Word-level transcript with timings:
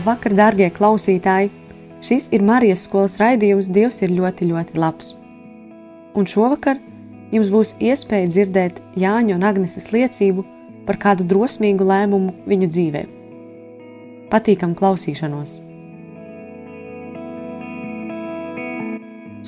Labvakar, 0.00 0.32
darbie 0.32 0.70
klausītāji! 0.72 1.50
Šis 2.00 2.30
ir 2.32 2.40
Marijas 2.40 2.86
skolas 2.86 3.18
raidījums 3.20 3.66
Dievs 3.68 3.98
ir 4.00 4.14
ļoti, 4.16 4.46
ļoti 4.48 4.78
labs. 4.80 5.10
Un 6.16 6.24
šovakar 6.24 6.80
jums 7.34 7.50
būs 7.52 7.74
iespēja 7.84 8.30
dzirdēt 8.30 8.78
Jāņa 8.96 9.36
un 9.36 9.44
Agneses 9.44 9.90
liecību 9.92 10.46
par 10.88 10.96
kādu 11.04 11.28
drosmīgu 11.28 11.84
lēmumu 11.84 12.32
viņu 12.48 12.70
dzīvē. 12.72 13.04
Patīkam 14.32 14.72
klausīšanos! 14.80 15.58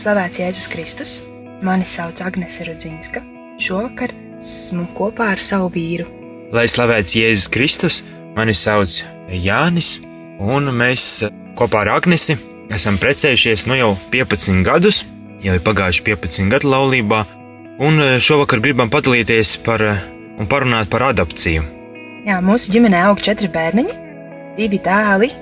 Slavēts 0.04 0.44
Jēzus 0.44 0.68
Kristus! 0.76 1.16
Mani 1.64 1.88
sauc 1.88 2.20
Agnese 2.28 2.68
Rudzinska. 2.68 3.24
Šovakar 3.56 4.12
esmu 4.36 4.84
kopā 5.00 5.32
ar 5.32 5.40
savu 5.40 5.72
vīru. 5.80 6.12
Lai 6.52 6.68
slavēts 6.68 7.16
Jēzus 7.16 7.48
Kristus, 7.56 8.02
mani 8.36 8.52
sauc 8.52 9.00
Jānis, 9.32 9.96
un 10.40 10.70
mēs 10.76 11.04
eh, 11.26 11.32
kopā 11.58 11.84
ar 11.84 11.96
Agnesi 11.98 12.36
esam 12.72 12.98
precējušies 13.00 13.66
nu 13.68 13.76
jau 13.78 13.90
15 14.12 14.62
gadus, 14.66 15.02
jau 15.44 15.56
ir 15.56 15.64
pagājuši 15.64 16.04
15 16.06 16.52
gadu 16.52 16.70
laulībā, 16.72 17.22
un 17.82 18.00
eh, 18.00 18.16
šovakar 18.22 18.62
gribam 18.64 18.92
padalīties 18.92 19.58
par 19.66 19.84
eh, 19.84 20.02
un 20.38 20.48
parunāt 20.48 20.90
par 20.92 21.08
adopciju. 21.10 21.64
Jā, 22.26 22.38
mūsu 22.44 22.72
ģimenē 22.74 23.02
aug 23.08 23.20
četri 23.22 23.50
bērniņi, 23.52 23.98
divi 24.56 24.78
dēli 24.82 25.32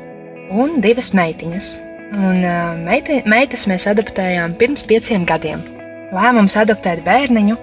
un 0.56 0.80
divas 0.82 1.12
meitiņas. 1.16 1.72
Un 2.10 2.40
meite, 2.82 3.20
meitas 3.30 3.68
mēs 3.70 3.84
adoptējām 3.86 4.56
pirms 4.58 4.82
pieciem 4.88 5.22
gadiem. 5.28 5.60
Lēmums 6.10 6.56
adoptēt 6.58 7.04
bērniņu 7.06 7.54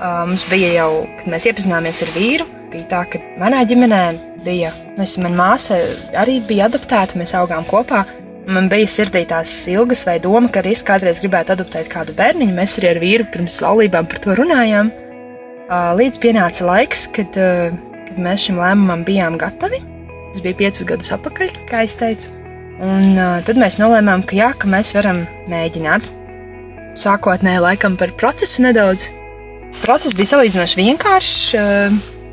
mums 0.00 0.48
bija 0.50 0.72
jau, 0.80 0.88
kad 1.20 1.30
mēs 1.30 1.46
iepazināmies 1.46 2.02
ar 2.02 2.10
vīru. 2.16 2.48
Bija 2.72 2.88
tā, 2.90 3.04
ka 3.12 3.20
manā 3.38 3.60
ģimenē 3.68 4.00
bija, 4.44 4.72
nu, 4.96 5.04
es, 5.04 5.16
mana 5.22 5.38
māsa 5.38 5.78
arī 6.18 6.40
bija 6.48 6.68
adoptēta, 6.70 7.18
mēs 7.20 7.34
augām 7.38 7.64
kopā. 7.68 8.04
Man 8.50 8.66
bija 8.70 8.88
sirdī 8.90 9.22
tās 9.30 9.50
ilgas 9.70 10.02
vai 10.08 10.16
doma, 10.22 10.50
ka 10.50 10.62
arī 10.62 10.72
es 10.74 10.82
kādreiz 10.86 11.20
gribētu 11.22 11.54
adoptēt 11.54 11.86
kādu 11.92 12.14
bērniņu. 12.18 12.56
Mēs 12.56 12.74
arī 12.80 12.90
ar 12.90 13.00
vīru 13.02 13.26
pirms 13.30 13.60
laulībām 13.62 14.08
par 14.10 14.22
to 14.24 14.34
runājām. 14.40 14.90
Līdz 15.70 16.18
pienāca 16.20 16.66
laiks, 16.66 17.06
kad, 17.14 17.38
kad 17.38 18.18
mēs 18.18 18.48
šim 18.48 18.58
lēmumam 18.58 19.06
bijām 19.06 19.38
gatavi. 19.40 19.78
Tas 20.32 20.42
bija 20.42 20.58
piecus 20.58 20.88
gadus 20.88 21.12
atpakaļ, 21.14 21.54
kā 21.70 21.84
es 21.86 21.94
teicu. 22.00 22.34
Un 22.82 23.14
tad 23.46 23.60
mēs 23.60 23.78
nolēmām, 23.78 24.24
ka 24.26 24.34
jā, 24.34 24.50
ka 24.58 24.70
mēs 24.70 24.90
varam 24.96 25.22
mēģināt. 25.52 26.08
Sākotnēji 26.98 27.62
laikam 27.62 27.94
par 28.00 28.10
procesu 28.18 28.66
nedaudz. 28.66 29.06
Process 29.84 30.16
bija 30.18 30.34
salīdzinoši 30.34 30.80
vienkāršs, 30.82 31.36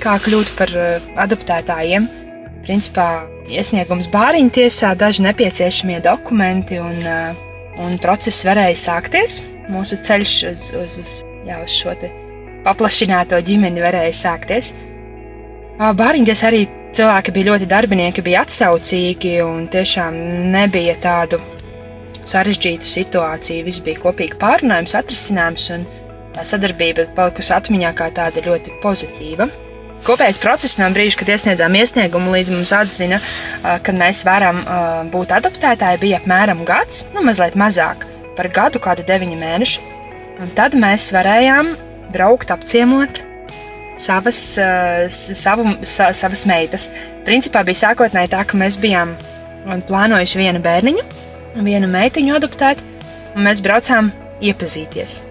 kā 0.01 0.15
kļūt 0.23 0.55
par 0.59 0.73
uh, 0.75 1.11
adoptētājiem. 1.19 2.07
Principā 2.65 3.25
iesniegums 3.49 4.09
bāriņu 4.13 4.53
tiesā, 4.59 4.93
daži 4.99 5.25
nepieciešamie 5.25 6.01
dokumenti 6.05 6.79
un, 6.83 6.97
uh, 7.03 7.45
un 7.85 7.97
process 8.01 8.45
varēja 8.47 8.77
sākties. 8.87 9.41
Mūsu 9.69 9.99
ceļš 10.05 10.35
uz, 10.49 10.65
uz, 10.79 10.97
uz, 11.03 11.15
jā, 11.47 11.61
uz 11.63 11.75
šo 11.75 11.95
paplašināto 12.65 13.39
ģimeni 13.45 13.83
varēja 13.83 14.15
sākties. 14.15 14.73
Bāriņties 15.79 16.41
arī 16.43 16.65
cilvēki 16.95 17.33
bija 17.35 17.51
ļoti 17.53 17.69
darbinieki, 17.71 18.23
bija 18.25 18.43
atsaucīgi 18.43 19.37
un 19.45 19.69
tiešām 19.71 20.17
nebija 20.51 20.97
tādu 21.03 21.39
sarežģītu 22.29 22.89
situāciju. 22.89 23.65
Viss 23.67 23.83
bija 23.85 24.01
kopīgi 24.03 24.37
pārunājums, 24.41 24.97
atrisināms 24.99 25.69
un 25.77 25.87
tā 26.35 26.45
sadarbība 26.45 27.07
palikusi 27.17 27.55
atmiņā 27.55 27.93
kā 27.97 28.09
tāda 28.15 28.43
ļoti 28.45 28.75
pozitīva. 28.83 29.49
Kopējais 30.07 30.39
process 30.41 30.79
no 30.79 30.87
brīža, 30.95 31.19
kad 31.19 31.31
iesniedzām 31.33 31.75
iesniegumu, 31.75 32.31
līdz 32.33 32.53
mums 32.53 32.71
atzina, 32.75 33.19
ka 33.61 33.93
mēs 33.95 34.23
varam 34.27 34.61
būt 35.11 35.33
adoptētāji, 35.35 36.01
bija 36.01 36.21
apmēram 36.21 36.63
gads, 36.67 37.03
nu 37.15 37.23
mazliet 37.25 37.57
mazāk, 37.59 38.07
par 38.37 38.49
gadu, 38.55 38.81
kādi 38.83 39.05
deviņi 39.07 39.39
mēneši. 39.41 39.87
Un 40.39 40.53
tad 40.55 40.77
mēs 40.79 41.09
varējām 41.11 41.73
braukt 42.15 42.53
apciemot 42.55 43.21
savas, 43.99 44.39
savu, 45.11 45.67
sa, 45.83 46.11
savas 46.15 46.45
meitas. 46.47 46.87
Principā 47.27 47.65
bija 47.67 47.89
sākotnēji 47.89 48.31
tā, 48.31 48.45
ka 48.47 48.59
mēs 48.59 48.79
bijām 48.79 49.17
plānojuši 49.67 50.39
vienu 50.39 50.63
bērniņu, 50.63 51.07
vienu 51.59 51.91
meitiņu 51.91 52.37
adoptēt, 52.39 52.85
un 53.35 53.49
mēs 53.49 53.59
braucām 53.65 54.13
iepazīties. 54.39 55.25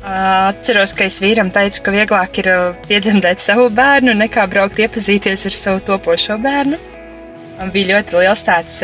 Atceros, 0.00 0.94
ka 0.96 1.04
es 1.04 1.18
vīram 1.20 1.50
teicu, 1.52 1.82
ka 1.84 1.92
vieglāk 1.92 2.38
ir 2.40 2.48
piedzemdēt 2.86 3.42
savu 3.42 3.66
bērnu 3.74 4.14
nekā 4.16 4.46
braukt 4.48 4.78
iepazīties 4.80 5.44
ar 5.50 5.56
savu 5.56 5.82
topošo 5.84 6.38
bērnu. 6.40 6.78
Bija 7.74 7.98
ļoti 7.98 8.16
liels 8.16 8.40
tāds 8.46 8.78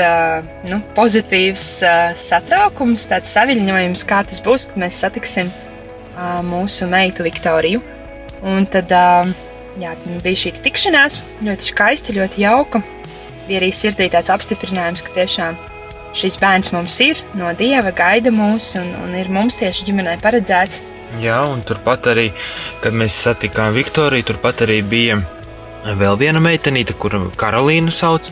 nu, 0.69 0.83
pozitīvs 0.97 1.63
satraukums, 2.21 3.07
tāds 3.09 3.31
saviņojums, 3.33 4.03
kā 4.05 4.19
tas 4.29 4.43
būs, 4.45 4.67
kad 4.69 4.83
mēs 4.83 4.99
satiksim 5.01 5.49
mūsu 6.45 6.89
meitu 6.91 7.25
Viktoriju. 7.25 7.81
Un 8.45 8.69
tad 8.69 8.93
jā, 8.93 9.95
bija 10.21 10.43
šī 10.43 10.53
tikšanās, 10.61 11.23
ļoti 11.47 11.71
skaista, 11.71 12.13
ļoti 12.13 12.45
jauka. 12.45 12.83
Bija 13.47 13.63
arī 13.63 13.71
sirdī 13.73 14.11
tāds 14.13 14.29
apstiprinājums, 14.35 15.01
ka 15.07 15.17
tiešām 15.17 15.57
šis 16.17 16.37
bērns 16.43 16.75
mums 16.77 16.99
ir 17.05 17.23
no 17.37 17.49
dieva, 17.57 17.95
gaida 17.97 18.33
mūs 18.35 18.75
un, 18.81 18.93
un 19.05 19.17
ir 19.17 19.33
mums 19.33 19.57
tieši 19.63 19.89
ģimenē 19.89 20.19
paredzēts. 20.21 20.83
Jā, 21.23 21.39
un 21.49 21.63
turpat 21.65 22.11
arī, 22.13 22.27
kad 22.85 22.95
mēs 22.97 23.17
satikām 23.25 23.73
Viktoriju, 23.77 24.27
turpat 24.27 24.65
arī 24.67 24.81
bija 24.85 25.21
vēl 25.97 26.19
viena 26.21 26.43
meitenīte, 26.43 26.97
kuru 26.99 27.31
Karolīnu 27.39 27.95
sauc. 27.95 28.29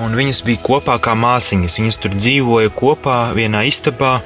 Un 0.00 0.14
viņas 0.16 0.42
bija 0.46 0.60
kopā 0.62 0.98
kā 1.02 1.16
māsiņas. 1.18 1.78
Viņas 1.80 1.98
tur 2.02 2.14
dzīvoja 2.14 2.70
kopā 2.74 3.18
vienā 3.36 3.64
istabā 3.68 4.20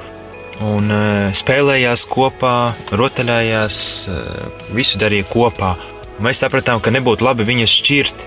un 0.65 0.91
uh, 0.93 1.33
spēlējās 1.35 2.05
kopā, 2.07 2.55
rotaļājās, 2.95 3.79
uh, 4.11 4.69
visu 4.75 5.01
darīja 5.01 5.27
kopā. 5.31 5.73
Un 6.15 6.29
mēs 6.29 6.43
sapratām, 6.45 6.79
ka 6.79 6.93
nebūtu 6.95 7.27
labi 7.27 7.47
viņas 7.47 7.75
šķirt. 7.81 8.25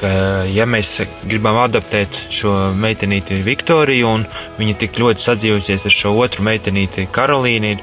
Ka, 0.00 0.10
ja 0.48 0.64
mēs 0.64 0.94
gribam 1.28 1.58
adaptēt 1.60 2.22
šo 2.32 2.70
meitenīti 2.72 3.42
Viktoriju, 3.44 4.14
un 4.16 4.22
viņa 4.56 4.78
tik 4.80 4.96
ļoti 4.98 5.26
sadzīvosies 5.26 5.84
ar 5.84 5.94
šo 5.94 6.14
otru 6.24 6.46
meitenīti 6.46 7.04
Karolīnu, 7.12 7.76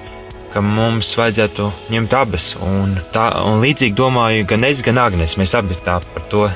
ka 0.53 0.61
mums 0.63 1.13
vajadzētu 1.19 1.71
ņemt 1.93 2.13
abas. 2.17 2.51
Un, 2.63 2.97
tā, 3.13 3.29
un 3.45 3.61
līdzīgi 3.63 3.97
domāju, 3.97 4.45
gan 4.49 4.67
es, 4.67 4.83
gan 4.85 5.01
Agnēs. 5.03 5.37
Mēs 5.39 5.55
abi 5.57 5.77
tā 5.85 5.99
par 6.13 6.29
to 6.31 6.47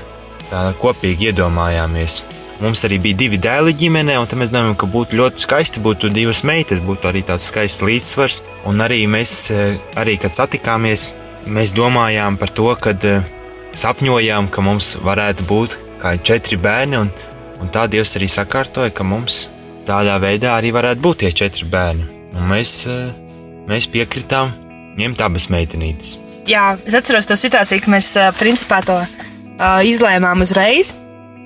tā 0.52 0.69
kopīgi 0.81 1.31
iedomājāmies. 1.31 2.22
Mums 2.62 2.84
arī 2.85 3.00
bija 3.02 3.18
divi 3.18 3.40
dēli 3.41 3.74
ģimenē, 3.74 4.19
un 4.22 4.38
mēs 4.38 4.52
domājam, 4.53 4.75
ka 4.78 4.90
būtu 4.94 5.18
ļoti 5.18 5.41
skaisti, 5.47 5.81
būtu 5.81 6.12
divas 6.13 6.44
meitas, 6.46 6.81
būtu 6.85 7.09
arī 7.09 7.24
tāds 7.25 7.47
skaists 7.50 7.81
līdzsvars. 7.81 8.41
Un 8.69 8.84
arī 8.85 9.07
mēs, 9.09 9.50
eh, 9.50 9.79
arī 9.97 10.20
kad 10.22 10.37
satikāmies, 10.37 11.14
mēs 11.47 11.73
domājām 11.73 12.37
par 12.37 12.49
to, 12.49 12.70
kad 12.76 13.03
eh, 13.05 13.23
sapņojām, 13.73 14.52
ka 14.52 14.61
mums 14.61 14.94
varētu 15.02 15.47
būt 15.49 15.78
kā 16.03 16.14
četri 16.22 16.58
bērni, 16.58 17.02
un, 17.02 17.09
un 17.61 17.70
tā 17.70 17.87
Dievs 17.90 18.14
arī 18.20 18.29
sakārtoja, 18.29 18.94
ka 18.94 19.03
mums 19.03 19.47
tādā 19.87 20.20
veidā 20.22 20.53
arī 20.53 20.70
varētu 20.72 21.02
būt 21.02 21.23
tie 21.23 21.32
četri 21.32 21.66
bērni. 21.66 22.05
Un 22.37 22.46
mēs, 22.53 22.85
eh, 22.85 23.09
mēs 23.69 23.90
piekritām 23.91 24.53
ņemt 24.99 25.22
abas 25.23 25.49
meitenītes. 25.53 26.17
Jā, 26.49 26.73
es 26.87 26.96
atceros 26.97 27.29
to 27.29 27.37
situāciju, 27.37 27.84
ka 27.84 27.93
mēs 27.93 28.09
principā 28.40 28.81
to 28.85 28.97
uh, 29.02 29.79
izlēmām 29.85 30.41
uzreiz. 30.41 30.96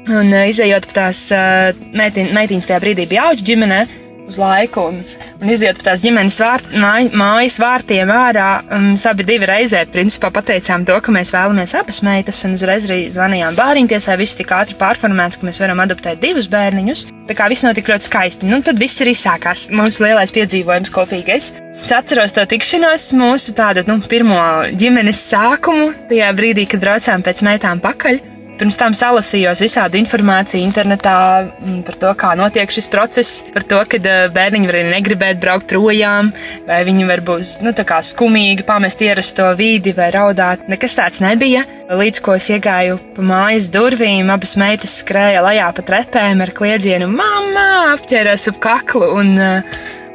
Un 0.06 0.30
uh, 0.32 0.46
izējot 0.48 0.88
pa 0.92 0.98
tās 1.02 1.26
uh, 1.36 1.76
meitiņas 1.96 2.70
tajā 2.70 2.82
brīdī 2.84 3.08
bija 3.10 3.30
auģu 3.30 3.48
ģimenē, 3.52 3.80
uz 4.28 4.38
laiku 4.42 4.88
un, 4.90 5.00
un 5.42 5.52
iziet 5.52 5.78
pa 5.80 5.92
tās 5.92 6.04
ģimenes 6.06 6.38
vārt, 6.42 6.68
māj, 6.74 7.10
mājas 7.18 7.60
vārtiem 7.62 8.12
ārā. 8.12 8.50
Um, 8.66 8.92
mēs 8.94 9.06
abi 9.10 9.26
divi 9.28 9.50
reizē 9.50 9.84
principā 9.92 10.32
pateicām 10.34 10.86
to, 10.88 10.98
ka 11.04 11.14
mēs 11.14 11.34
vēlamies 11.36 11.76
abas 11.80 12.02
meitas 12.06 12.42
un 12.48 12.56
uzreiz 12.58 12.90
arī 12.90 13.06
zvanījām 13.12 13.58
bāriņtiesai. 13.60 14.18
Viss 14.22 14.40
tik 14.40 14.54
ātri 14.56 14.78
pārformēts, 14.80 15.40
ka 15.40 15.50
mēs 15.50 15.62
varam 15.64 15.84
adoptēt 15.86 16.22
divus 16.24 16.50
bērniņus. 16.52 17.08
Tā 17.30 17.38
kā 17.38 17.50
viss 17.50 17.66
notika 17.66 17.94
ļoti 17.94 18.10
skaisti. 18.10 18.50
Nu, 18.50 18.62
tad 18.66 18.82
viss 18.82 19.02
arī 19.06 19.16
sākās. 19.18 19.68
Mūsu 19.74 20.06
lielais 20.06 20.34
piedzīvojums 20.36 20.94
kopīgais. 20.94 21.52
Es 21.76 21.92
atceros 21.92 22.34
to 22.36 22.46
tikšanos, 22.50 23.10
mūsu 23.18 23.56
tādu 23.58 23.84
nu, 23.90 24.00
pirmo 24.10 24.38
ģimenes 24.80 25.26
sākumu, 25.34 25.92
tajā 26.12 26.32
brīdī, 26.38 26.70
kad 26.72 26.86
braucām 26.86 27.26
pēc 27.26 27.44
meitām 27.46 27.84
pakaļ. 27.84 28.35
Pirms 28.56 28.78
tam 28.80 28.94
salasījos 28.96 29.60
visādi 29.64 30.00
informāciju 30.00 30.64
internetā 30.64 31.16
mm, 31.44 31.82
par 31.88 31.98
to, 32.00 32.12
kā 32.20 32.32
notiek 32.40 32.72
šis 32.72 32.88
process, 32.92 33.42
par 33.52 33.66
to, 33.68 33.82
ka 33.92 34.00
bērniņi 34.36 34.70
var 34.70 34.80
arī 34.80 34.94
negribēt 34.94 35.42
braukt 35.44 35.68
projām, 35.72 36.32
vai 36.68 36.80
viņi 36.88 37.08
var 37.10 37.24
būt 37.28 37.66
nu, 37.66 37.74
skumīgi, 37.76 38.64
pamest 38.68 39.04
ierasto 39.04 39.50
vidi 39.60 39.92
vai 39.98 40.12
raudāt. 40.16 40.70
Nekas 40.72 40.96
tāds 40.96 41.24
nebija. 41.24 41.66
Līdz 41.92 42.22
ko 42.24 42.38
es 42.40 42.48
iegāju 42.50 42.98
pa 43.18 43.26
mājas 43.26 43.68
durvīm, 43.74 44.32
abas 44.32 44.56
meitas 44.58 45.02
skrēja 45.04 45.44
lejā 45.46 45.68
pa 45.76 45.86
trepēm 45.86 46.42
ar 46.46 46.56
kliedzienu: 46.56 47.12
Māmā! 47.12 47.66
apķērās 47.96 48.50
ap 48.52 48.60
kaklu 48.64 49.10
un, 49.20 49.36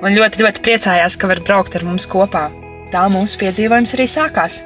un 0.01 0.17
ļoti, 0.17 0.43
ļoti 0.43 0.65
priecājās, 0.65 1.17
ka 1.21 1.31
var 1.31 1.43
braukt 1.47 1.77
ar 1.79 1.87
mums 1.87 2.09
kopā. 2.11 2.49
Tā 2.91 3.07
mūsu 3.13 3.39
piedzīvojums 3.43 3.97
arī 3.97 4.09
sākās. 4.11 4.61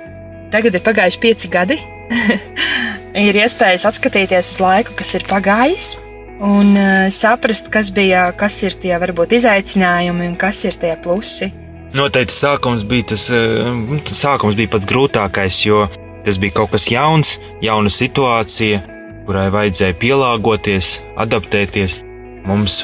Tagad 0.55 0.77
ir 0.77 0.85
pagājuši 0.85 1.25
pieci 1.25 1.53
gadi. 1.53 1.81
ir 3.15 3.39
iespējas 3.39 3.87
atskatīties 3.89 4.55
uz 4.55 4.63
laiku, 4.63 4.95
kas 4.99 5.15
ir 5.19 5.27
pagājis, 5.29 5.95
un 6.43 6.75
uh, 6.75 7.11
saprast, 7.15 7.71
kas 7.73 7.93
bija, 7.95 8.29
kas 8.37 8.61
ir 8.67 8.77
tie 8.81 8.97
varbūt 9.01 9.37
izaicinājumi 9.39 10.33
un 10.33 10.39
kas 10.41 10.65
ir 10.69 10.79
tie 10.81 10.95
plusi. 11.01 11.53
Noteikti 11.95 12.35
sākums 12.35 12.83
bija 12.91 13.15
eh, 13.15 14.01
tas 14.03 14.25
sākums 14.25 14.57
bija 14.59 14.73
pats 14.73 14.89
grūtākais, 14.91 15.61
jo 15.63 15.85
tas 16.27 16.41
bija 16.43 16.57
kaut 16.57 16.73
kas 16.73 16.89
jauns, 16.91 17.37
jauna 17.63 17.93
situācija, 17.93 18.81
kurai 19.29 19.47
vajadzēja 19.55 19.95
pielāgoties, 20.03 20.97
adaptēties. 21.23 22.01
Mums, 22.49 22.81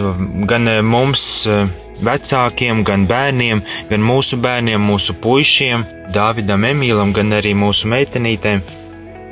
gan 0.47 0.71
eh, 0.71 0.79
mums, 0.87 1.25
vecākiem, 2.07 2.85
gan 2.87 3.09
bērniem, 3.11 3.65
gan 3.91 4.07
mūsu 4.07 4.39
bērniem, 4.41 4.79
mūsu 4.79 5.19
puišiem, 5.21 5.83
Dāvidam, 6.15 6.65
Emīlam, 6.71 7.11
gan 7.15 7.35
arī 7.37 7.53
mūsu 7.59 7.91
meitenītēm. 7.91 8.63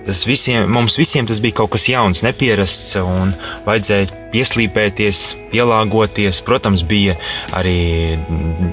Tas 0.08 0.22
visiem, 0.24 0.64
mums 0.72 0.94
visiem 0.96 1.26
tas 1.28 1.36
bija 1.44 1.58
kaut 1.58 1.74
kas 1.74 1.84
jauns, 1.90 2.22
nepierasts, 2.24 2.94
un 2.96 3.34
vajadzēja 3.66 4.06
pieslīpēties, 4.32 5.18
pielāgoties. 5.52 6.38
Protams, 6.46 6.80
bija 6.88 7.18
arī 7.52 8.16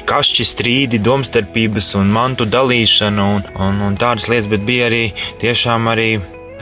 kašķi 0.07 0.45
strīdi, 0.47 1.01
domstarpības 1.03 1.89
un 1.99 2.13
mantu 2.15 2.47
dalīšana 2.47 3.25
un, 3.33 3.43
un, 3.65 3.81
un 3.83 3.97
tādas 3.99 4.29
lietas, 4.31 4.47
bet 4.53 4.63
bija 4.63 4.87
arī 4.87 5.01
tiešām 5.41 5.89
arī, 5.91 6.07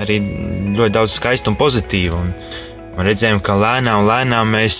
arī 0.02 0.18
ļoti 0.80 0.96
daudz 0.96 1.20
skaistu 1.20 1.54
un 1.54 1.60
pozitīvu. 1.60 2.24
Un, 2.24 2.32
un 2.96 3.06
redzējām, 3.12 3.44
ka 3.46 3.60
lēnām, 3.62 4.08
lēnām 4.10 4.56
mēs 4.58 4.80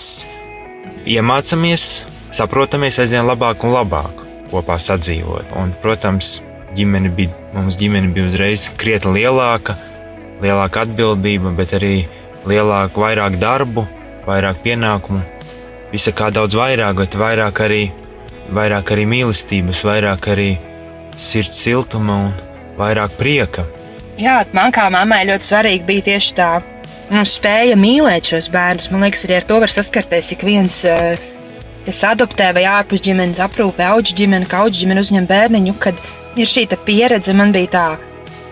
iemācāmies, 1.06 1.86
saprotamies 2.34 2.98
aizvien 2.98 3.30
labāk 3.30 3.62
un 3.62 3.76
labāk 3.78 4.26
kopā 4.50 4.80
sadzīvot. 4.82 5.54
Un, 5.62 5.70
protams, 5.86 6.40
ģimene 6.76 7.10
bija, 7.14 7.32
mums 7.54 7.78
ģimene 7.80 8.12
bija 8.14 8.28
uzreiz 8.30 8.68
krietni 8.80 9.20
lielāka, 9.20 9.76
lielāka 10.42 10.84
atbildība, 10.84 11.52
bet 11.56 11.74
arī 11.78 11.94
lielāku, 12.48 13.04
vairāk 13.04 13.38
darbu, 13.40 13.86
vairāk 14.26 14.62
pienākumu. 14.64 15.22
Visa 15.92 16.12
kā 16.16 16.30
daudz 16.34 16.56
vairāk, 16.58 16.98
bet 17.04 17.16
vairāk 17.18 17.60
arī, 17.64 17.82
vairāk 18.54 18.94
arī 18.94 19.06
mīlestības, 19.10 19.84
vairāk 19.86 20.30
arī 20.34 20.50
sirds 21.16 21.60
siltuma 21.62 22.18
un 22.26 22.32
vairāk 22.78 23.14
prieka. 23.18 23.66
Jā, 24.18 24.40
man 24.54 24.74
kā 24.74 24.86
mammai 24.94 25.24
ļoti 25.28 25.50
svarīgi 25.50 25.86
bija 25.86 26.08
tieši 26.10 26.34
tā. 26.38 26.50
Mums 27.10 27.36
spēja 27.38 27.76
mīlēt 27.78 28.30
šos 28.30 28.48
bērnus. 28.52 28.90
Man 28.92 29.04
liekas, 29.04 29.24
arī 29.26 29.38
ar 29.38 29.46
to 29.48 29.60
var 29.62 29.70
saskarties 29.70 30.32
ik 30.34 30.44
viens, 30.46 30.84
eh, 30.88 31.18
kas 31.84 32.02
adoptē 32.08 32.52
vai 32.56 32.64
ārpus 32.64 33.02
ģimenes 33.04 33.42
aprūpē, 33.44 33.90
auģu 33.92 34.16
ģimeni, 34.20 34.48
kā 34.48 34.64
auģu 34.64 34.84
ģimeni 34.84 35.02
uzņem 35.04 35.26
bērniņu, 35.28 35.74
kad 35.78 35.98
ir 36.36 36.50
šī 36.50 36.66
pieredze 36.86 37.34
man 37.36 37.52
bija 37.54 37.72
tā. 37.74 37.86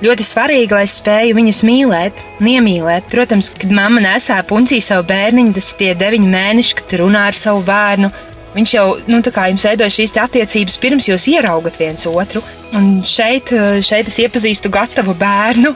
Ļoti 0.03 0.25
svarīgi, 0.27 0.75
lai 0.75 0.87
spēju 0.91 1.37
viņus 1.37 1.61
mīlēt, 1.63 2.23
iemīlēt. 2.43 3.07
Protams, 3.11 3.53
kad 3.55 3.71
mamma 3.71 4.03
nesā 4.03 4.41
puncī 4.49 4.81
savu 4.83 5.07
bērniņu, 5.07 5.55
tas 5.55 5.69
ir 5.71 5.79
tie 5.79 5.91
deviņi 6.01 6.31
mēneši, 6.33 6.79
kad 6.81 6.95
runā 6.99 7.29
ar 7.31 7.39
savu 7.39 7.63
bērnu. 7.69 8.11
Viņš 8.53 8.73
jau, 8.75 8.87
nu, 9.09 9.21
tā 9.25 9.31
kā 9.33 9.47
jums 9.49 9.63
veidojas 9.65 9.95
šīs 9.97 10.13
attiecības, 10.21 10.75
pirms 10.83 11.07
jūs 11.09 11.29
ieraugat 11.31 11.79
viens 11.81 12.05
otru. 12.11 12.43
Un 12.77 12.99
šeit, 13.07 13.53
šeit 13.87 14.11
es 14.11 14.19
iepazīstu 14.21 14.73
gatavu 14.75 15.15
bērnu. 15.23 15.73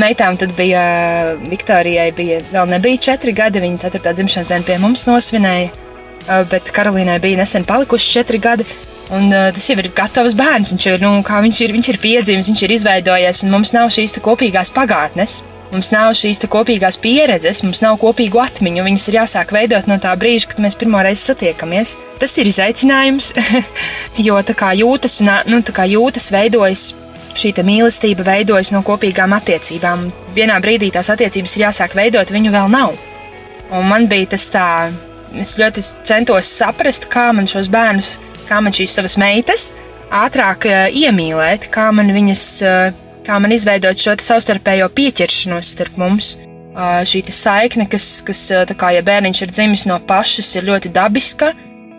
Meitām 0.00 0.36
tad 0.40 0.52
bija, 0.58 0.82
Viktorijai 1.46 2.10
bija, 2.18 2.42
vēl 2.50 2.68
nebija 2.74 3.00
četri 3.08 3.32
gadi, 3.36 3.62
viņa 3.62 3.86
ceturtā 3.86 4.12
dzimšanas 4.18 4.50
dienu 4.50 4.68
pie 4.68 4.80
mums 4.82 5.06
nosvinēja, 5.08 5.70
bet 6.50 6.74
Karolīnai 6.74 7.20
bija 7.22 7.44
nesen 7.44 7.68
palikuši 7.68 8.16
četri 8.18 8.42
gadi. 8.42 8.66
Un, 9.10 9.30
uh, 9.32 9.50
tas 9.52 9.64
jau 9.68 9.78
ir 9.80 9.90
gatavs 9.96 10.36
bērns. 10.38 10.74
Viņš 10.74 10.86
ir, 10.88 11.00
nu, 11.02 11.16
viņš 11.22 11.62
ir, 11.66 11.74
viņš 11.76 11.88
ir 11.92 12.02
piedzimis, 12.02 12.52
viņš 12.52 12.62
ir 12.66 12.76
izveidojies, 12.76 13.42
un 13.44 13.56
mums 13.56 13.74
nav 13.74 13.90
šīs 13.92 14.14
kopīgās 14.22 14.72
pagātnes. 14.74 15.42
Mums 15.72 15.88
nav 15.88 16.10
šīs 16.12 16.42
kopīgās 16.52 16.98
pieredzes, 17.00 17.62
mums 17.64 17.80
nav 17.80 17.96
kopīgu 18.00 18.42
atmiņu. 18.42 18.82
Viņas 18.84 19.06
ir 19.08 19.16
jāsāk 19.22 19.54
veidot 19.56 19.86
no 19.88 19.96
tā 20.00 20.12
brīža, 20.20 20.50
kad 20.50 20.58
mēs 20.60 20.76
pirmo 20.76 21.00
reizi 21.00 21.30
satiekamies. 21.30 21.94
Tas 22.20 22.34
ir 22.36 22.50
izaicinājums, 22.50 23.30
jo 24.26 24.36
tā 24.44 24.56
kā 24.58 24.74
jūtas, 24.76 25.22
un, 25.24 25.32
nu, 25.48 25.62
tā 25.64 25.72
kā 25.76 25.88
jūtas 25.88 26.28
veidojas 26.34 26.90
šī 27.40 27.54
mīlestība 27.64 28.26
veidojas 28.26 28.68
no 28.74 28.82
kopīgām 28.84 29.32
attiecībām. 29.38 30.10
Vienā 30.36 30.58
brīdī 30.60 30.90
tās 30.92 31.08
attiecības 31.14 31.56
ir 31.56 31.64
jāsāk 31.66 31.96
veidot, 31.96 32.32
viņu 32.32 32.52
vēl 32.52 32.68
nav. 32.72 32.92
Un 33.72 33.88
man 33.88 34.04
bija 34.12 34.34
tas 34.34 34.44
tā, 34.52 34.66
es 35.40 35.56
ļoti 35.56 35.86
centos 36.04 36.52
saprast, 36.52 37.08
kā 37.08 37.30
man 37.32 37.48
šos 37.48 37.72
bērnus 37.72 38.18
kā 38.52 38.60
man 38.60 38.74
šīs 38.76 38.98
savas 38.98 39.16
meitas 39.20 39.70
ātrāk 40.12 40.68
uh, 40.68 40.84
iemīlēt, 40.92 41.70
kā 41.72 41.88
man 41.94 42.12
viņas, 42.12 42.44
uh, 42.66 42.92
kā 43.24 43.38
man 43.40 43.54
izveidot 43.56 43.98
šo 43.98 44.16
savstarpējo 44.20 44.90
pieķeršanos 44.92 45.72
starp 45.76 45.96
mums. 46.00 46.36
Uh, 46.72 47.02
šī 47.04 47.20
saikne, 47.28 47.84
kas, 47.92 48.22
kas 48.24 48.46
tā 48.68 48.76
kā 48.80 48.94
ja 48.96 49.02
bērniņš 49.04 49.42
ir 49.44 49.50
dzimis 49.52 49.84
no 49.90 49.98
pašas, 50.08 50.54
ir 50.56 50.68
ļoti 50.70 50.92
dabiska, 50.92 51.50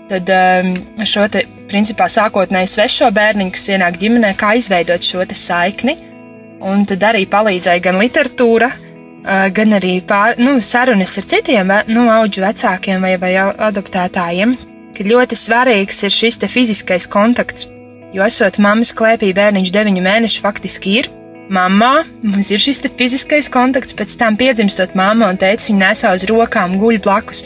tad 0.10 0.30
um, 0.34 0.72
šo 1.10 1.28
te, 1.34 1.44
principā, 1.70 2.08
sākotnēji 2.10 2.72
svešo 2.72 3.12
bērniņu, 3.14 3.54
kas 3.54 3.70
ienāk 3.74 4.02
ģimenē, 4.02 4.34
kā 4.38 4.56
izveidot 4.58 5.06
šo 5.06 5.26
saikni. 5.38 5.98
Un 6.64 6.86
tad 6.90 7.02
arī 7.04 7.26
palīdzēja 7.28 7.84
gan 7.84 7.98
literatūra, 8.00 8.70
gan 9.52 9.76
arī 9.76 9.98
pār, 10.08 10.38
nu, 10.40 10.54
sarunas 10.64 11.18
ar 11.20 11.26
citiem 11.28 11.74
nu, 11.92 12.06
auģu 12.12 12.44
vecākiem 12.44 13.04
vai, 13.04 13.18
vai 13.20 13.34
adoptētājiem, 13.42 14.56
ka 14.94 15.06
ļoti 15.08 15.38
svarīgs 15.38 16.04
ir 16.06 16.14
šis 16.14 16.40
fiziskais 16.48 17.08
kontakts. 17.10 17.68
Jo 18.14 18.26
esot 18.28 18.60
mammas 18.62 18.94
klēpī 18.94 19.32
bērniņš 19.34 19.74
deviņu 19.74 20.02
mēnešu 20.06 20.42
faktiski 20.44 20.98
ir. 21.02 21.10
Mamā 21.54 22.06
mums 22.24 22.52
ir 22.54 22.62
šis 22.62 22.80
fiziskais 22.98 23.50
kontakts, 23.52 23.96
pēc 23.98 24.16
tam 24.18 24.38
piedzimstot 24.40 24.96
mamma 24.96 25.32
un 25.34 25.38
teica, 25.38 25.66
viņa 25.68 25.82
nesā 25.82 26.14
uz 26.16 26.24
rokām, 26.30 26.78
guļ 26.80 27.02
blakus 27.04 27.44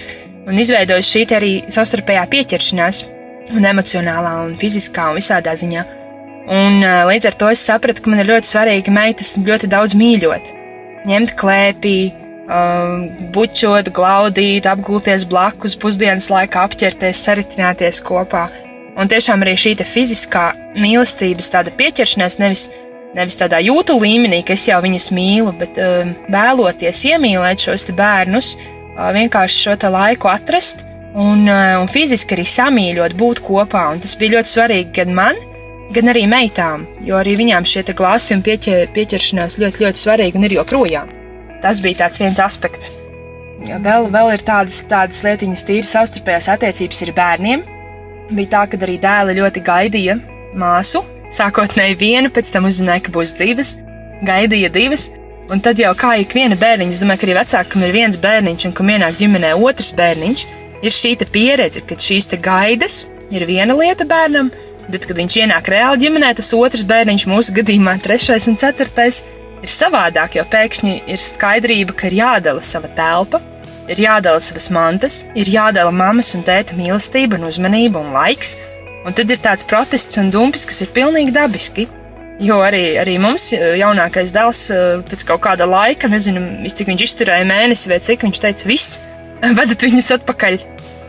un 0.48 0.60
izveidojas 0.60 1.08
šī 1.12 1.24
arī 1.36 1.52
savstarpējā 1.72 2.26
pieķeršanās, 2.32 3.02
un 3.56 3.68
emocionālā, 3.68 4.34
un 4.46 4.56
fiziskā 4.60 5.10
un 5.12 5.20
visādā 5.20 5.56
ziņā. 5.60 5.84
Un 6.48 6.80
līdz 7.10 7.28
ar 7.28 7.36
to 7.40 7.50
es 7.52 7.64
sapratu, 7.68 8.04
ka 8.04 8.12
man 8.12 8.22
ir 8.24 8.30
ļoti 8.30 8.52
svarīgi 8.52 8.94
meitas 8.96 9.34
ļoti 9.44 9.68
daudz 9.72 9.98
mīļot, 10.00 10.54
ņemt 11.10 11.36
klēpī, 11.40 11.98
um, 12.48 13.08
bučot, 13.36 13.92
glaudīt, 13.96 14.68
apgulties 14.70 15.26
blakus, 15.30 15.78
pusdienas 15.80 16.30
laikā 16.32 16.64
apķerties, 16.68 17.24
saritināties 17.28 18.02
kopā. 18.06 18.48
Un 18.98 19.10
tiešām 19.12 19.44
arī 19.46 19.54
šī 19.60 19.76
fiziskā 19.86 20.50
mīlestības 20.78 21.52
pieķeršanās 21.78 22.40
nevis, 22.42 22.66
nevis 23.18 23.38
tādā 23.38 23.60
jūtu 23.62 24.00
līmenī, 24.02 24.42
ka 24.46 24.56
es 24.56 24.66
jau 24.70 24.80
viņas 24.82 25.12
mīlu, 25.14 25.54
bet 25.60 25.78
um, 25.82 26.16
vēloties 26.34 27.04
iemīlēt 27.12 27.68
šos 27.68 27.86
bērnus, 27.98 28.56
uh, 28.58 29.12
vienkārši 29.14 29.68
šo 29.68 29.78
laiku 29.94 30.32
atrast 30.34 30.82
un, 31.14 31.46
uh, 31.46 31.78
un 31.82 31.92
fiziski 31.92 32.38
arī 32.38 32.48
samīļot, 32.50 33.14
būt 33.20 33.44
kopā. 33.46 33.92
Un 33.94 34.02
tas 34.02 34.18
bija 34.18 34.40
ļoti 34.40 34.56
svarīgi 34.56 34.98
gan 34.98 35.14
man, 35.14 35.38
gan 35.94 36.10
arī 36.10 36.26
meitām, 36.28 36.88
jo 37.06 37.22
arī 37.22 37.38
viņām 37.38 37.70
šie 37.70 37.86
glāsti 37.94 38.34
un 38.34 38.44
pieķer, 38.44 38.90
pieķeršanās 38.98 39.60
ļoti, 39.62 39.86
ļoti 39.86 40.06
svarīgi 40.08 40.42
un 40.42 40.50
ir 40.50 40.58
joprojām. 40.58 41.14
Tas 41.68 41.82
bija 41.84 42.06
tāds 42.06 42.22
viens 42.22 42.38
aspekts. 42.40 42.94
Vēl, 43.68 44.06
vēl 44.14 44.30
ir 44.38 44.44
tādas, 44.48 44.78
tādas 44.88 45.20
lietiņas, 45.26 45.64
tīras 45.68 45.90
savstarpējās 45.92 46.48
attiecības 46.54 47.02
ar 47.04 47.12
bērniem. 47.18 47.64
Bija 48.30 48.52
tā, 48.54 48.62
ka 48.72 48.80
arī 48.86 48.96
dēli 49.04 49.36
ļoti 49.42 49.64
gaidīja 49.68 50.16
māsu. 50.56 51.02
Sākotnēji 51.34 51.98
vienu, 52.00 52.32
pēc 52.32 52.54
tam 52.54 52.70
uzzināja, 52.70 53.04
ka 53.04 53.12
būs 53.18 53.36
divas, 53.36 53.74
gaidīja 54.24 54.72
divas. 54.72 55.10
Un 55.52 55.60
tad 55.64 55.80
jau 55.80 55.92
kā 56.00 56.14
ik 56.22 56.38
viena 56.38 56.56
bērniņa, 56.60 56.96
es 56.96 57.04
domāju, 57.04 57.20
ka 57.20 57.28
arī 57.28 57.36
vecākam 57.42 57.84
ir 57.84 57.96
viens 57.96 58.20
bērniņš, 58.24 58.68
un 58.70 58.78
kam 58.80 58.94
ienāk 58.94 59.20
ģimenē 59.20 59.52
otrs 59.60 59.92
bērniņš, 60.00 60.46
ir 60.88 60.96
šī 60.96 61.14
pieredze, 61.32 61.84
ka 61.84 62.00
šīs 62.00 62.32
gaidas 62.44 63.02
ir 63.32 63.44
viena 63.48 63.76
lieta 63.76 64.08
bērnam, 64.08 64.52
bet, 64.88 65.08
kad 65.08 65.20
viņš 65.20 65.40
ienāk 65.44 65.68
reāli 65.72 66.06
ģimenē, 66.06 66.34
tas 66.40 66.54
otrs 66.56 66.88
bērniņš, 66.88 67.28
mūsu 67.28 67.56
gadījumā 67.60 67.98
trešais 68.04 68.48
un 68.48 68.56
ceturtais, 68.60 69.24
ir 69.68 69.74
savādāk, 69.74 70.38
jo 70.40 70.46
pēkšņi 70.48 70.96
ir 71.12 71.22
skaidrība, 71.22 71.96
ka 71.98 72.08
ir 72.10 72.18
jādala 72.22 72.64
sava 72.64 72.90
telpa, 72.96 73.42
ir 73.92 74.00
jādala 74.00 74.40
savas 74.44 74.70
mantas, 74.74 75.22
ir 75.36 75.50
jādala 75.52 75.92
mammas 75.92 76.34
un 76.38 76.46
tēta 76.48 76.78
mīlestība 76.78 77.38
un 77.38 77.48
uzmanība 77.50 78.02
un 78.02 78.14
laiks, 78.16 78.56
un 79.06 79.16
tad 79.16 79.32
ir 79.32 79.42
tāds 79.44 79.68
protests 79.68 80.20
un 80.22 80.32
dumpis, 80.32 80.66
kas 80.68 80.84
ir 80.84 80.94
pilnīgi 80.96 81.36
dabiski. 81.36 81.88
Jo 82.40 82.60
arī, 82.62 83.00
arī 83.02 83.16
mums 83.18 83.50
jaunākais 83.52 84.32
dēls 84.36 84.60
eh, 84.70 84.82
pēc 85.10 85.24
kaut 85.26 85.42
kāda 85.48 85.66
laika, 85.66 86.10
nezinu, 86.12 86.44
cik 86.70 86.92
viņš 86.92 87.06
izturēja 87.08 87.48
mēnesi 87.50 87.90
vai 87.90 87.98
cik 88.08 88.28
viņš 88.28 88.42
teica, 88.44 88.68
viss, 88.70 89.00
vedat 89.58 89.88
viņus 89.88 90.14
atpakaļ. 90.20 90.60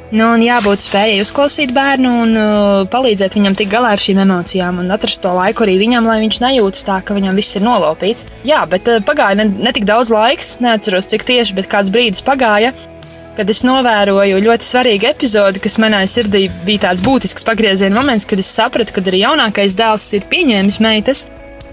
Nu, 0.08 0.30
un 0.32 0.40
jābūt 0.40 0.80
spējai 0.86 1.20
uzklausīt 1.20 1.72
bērnu 1.76 2.10
un 2.22 2.30
uh, 2.40 2.86
palīdzēt 2.88 3.34
viņam 3.36 3.56
tikt 3.58 3.74
galā 3.74 3.90
ar 3.92 4.00
šīm 4.00 4.22
emocijām 4.22 4.78
un 4.80 4.86
atrast 4.94 5.20
to 5.20 5.34
laiku 5.36 5.66
arī 5.66 5.74
viņam, 5.82 6.06
lai 6.08 6.22
viņš 6.22 6.38
nejūtas 6.40 6.86
tā, 6.88 6.94
ka 7.04 7.12
viņam 7.12 7.36
viss 7.36 7.58
ir 7.58 7.64
nolopīts. 7.66 8.24
Jā, 8.48 8.62
bet 8.72 8.88
uh, 8.88 9.02
pagāja 9.04 9.36
ne, 9.42 9.44
ne 9.66 9.72
tik 9.76 9.84
daudz 9.88 10.08
laiks, 10.14 10.54
neatceros 10.64 11.10
cik 11.10 11.26
tieši, 11.28 11.56
bet 11.58 11.68
kāds 11.68 11.92
brīdis 11.92 12.24
pagāja, 12.24 12.70
kad 13.36 13.52
es 13.52 13.60
novēroju 13.68 14.40
ļoti 14.46 14.68
svarīgu 14.70 15.10
epizodi, 15.10 15.60
kas 15.66 15.76
manā 15.76 16.00
sirdī 16.08 16.46
bija 16.64 16.86
tāds 16.86 17.04
būtisks 17.04 17.44
pagrieziena 17.44 18.00
moments, 18.00 18.24
kad 18.24 18.40
es 18.40 18.48
sapratu, 18.48 18.96
ka 18.96 19.04
arī 19.04 19.20
jaunākais 19.26 19.76
dēls 19.76 20.08
ir 20.16 20.24
pieņēmis 20.32 20.80
meitas. 20.88 21.26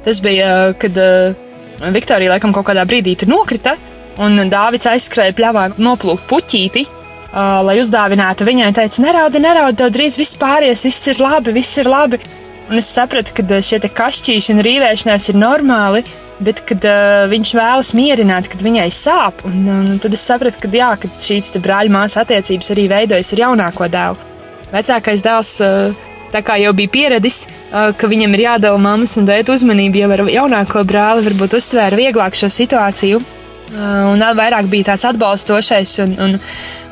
Tas 0.03 0.19
bija, 0.19 0.51
uh, 0.51 0.75
kad 0.75 0.99
uh, 0.99 1.87
Viktorija 1.95 2.35
laikam 2.35 2.51
kaut 2.51 2.67
kādā 2.67 2.83
brīdī 2.83 3.15
tur 3.15 3.31
nokrita, 3.31 3.77
un 4.19 4.43
Dāvids 4.51 4.91
aizskrēja 4.91 5.39
pļāvā 5.39 5.69
noplūkt 5.79 6.27
puķīti 6.27 6.87
uh, 7.35 7.61
lai 7.67 7.77
uzdāvinātu 7.81 8.47
viņai. 8.47 8.71
Viņa 8.71 8.79
teica, 8.79 9.03
neraudi, 9.03 9.41
neraudi, 9.43 9.79
tev 9.81 9.91
drīz 9.93 10.17
viss 10.19 10.39
pāries, 10.39 10.85
viss 10.87 11.11
ir 11.11 11.21
labi, 11.21 11.53
viss 11.55 11.77
ir 11.81 11.89
labi. 11.91 12.21
Un 12.65 12.79
es 12.79 12.87
sapratu, 12.89 13.35
ka 13.35 13.59
šie 13.61 13.77
kašķīši 13.83 14.55
un 14.55 14.63
rīvēšanās 14.65 15.29
ir 15.29 15.37
normāli, 15.37 16.01
bet 16.41 16.63
kad 16.67 16.87
uh, 16.87 17.27
viņš 17.31 17.51
vēlas 17.55 17.93
mierināt, 17.97 18.49
kad 18.51 18.63
viņai 18.65 18.87
sāp, 18.93 19.43
un, 19.45 19.61
un 19.69 20.01
tad 20.01 20.15
es 20.17 20.25
sapratu, 20.25 20.63
ka, 20.63 20.71
jā, 20.73 20.89
ka 20.99 21.11
šīs 21.21 21.53
brāļa 21.61 21.93
māsas 21.93 22.23
attiecības 22.23 22.73
arī 22.73 22.89
veidojas 22.91 23.31
ar 23.35 23.43
jaunāko 23.45 23.91
dēlu. 23.91 24.33
Vecākais 24.73 25.23
dēls 25.23 25.53
uh, 25.63 26.09
tā 26.33 26.41
kā 26.43 26.57
jau 26.59 26.73
bija 26.75 26.91
pieradis, 26.91 27.43
uh, 27.45 27.93
ka 27.95 28.09
viņam 28.11 28.33
ir 28.35 28.47
jādala 28.47 28.81
mammas 28.81 29.15
un 29.21 29.29
dēta 29.29 29.53
uzmanība, 29.53 30.01
jau 30.01 30.11
ar 30.17 30.25
jaunāko 30.39 30.83
brāli 30.87 31.27
varbūt 31.29 31.59
uztvēra 31.61 32.01
vieglāk 32.01 32.35
šo 32.39 32.49
situāciju. 32.51 33.21
Uh, 33.65 34.11
un 34.11 34.21
vēl 34.21 34.35
vairāk 34.37 34.67
bija 34.69 34.91
tāds 34.91 35.07
atbalstošais 35.09 35.95
un, 36.03 36.11
un, 36.21 36.35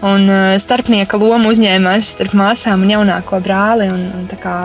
un 0.10 0.24
uh, 0.26 0.56
starpnieka 0.58 1.20
loma 1.22 1.52
uzņēmās 1.54 2.14
starp 2.16 2.34
māsām 2.40 2.86
un 2.86 2.96
jaunāko 2.96 3.38
brāli 3.46 3.92
un, 3.94 4.08
un 4.18 4.24
tā 4.32 4.40
kā 4.42 4.56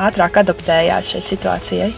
ātrāk 0.00 0.40
adaptējās 0.42 1.12
šai 1.12 1.20
situācijai. 1.26 1.90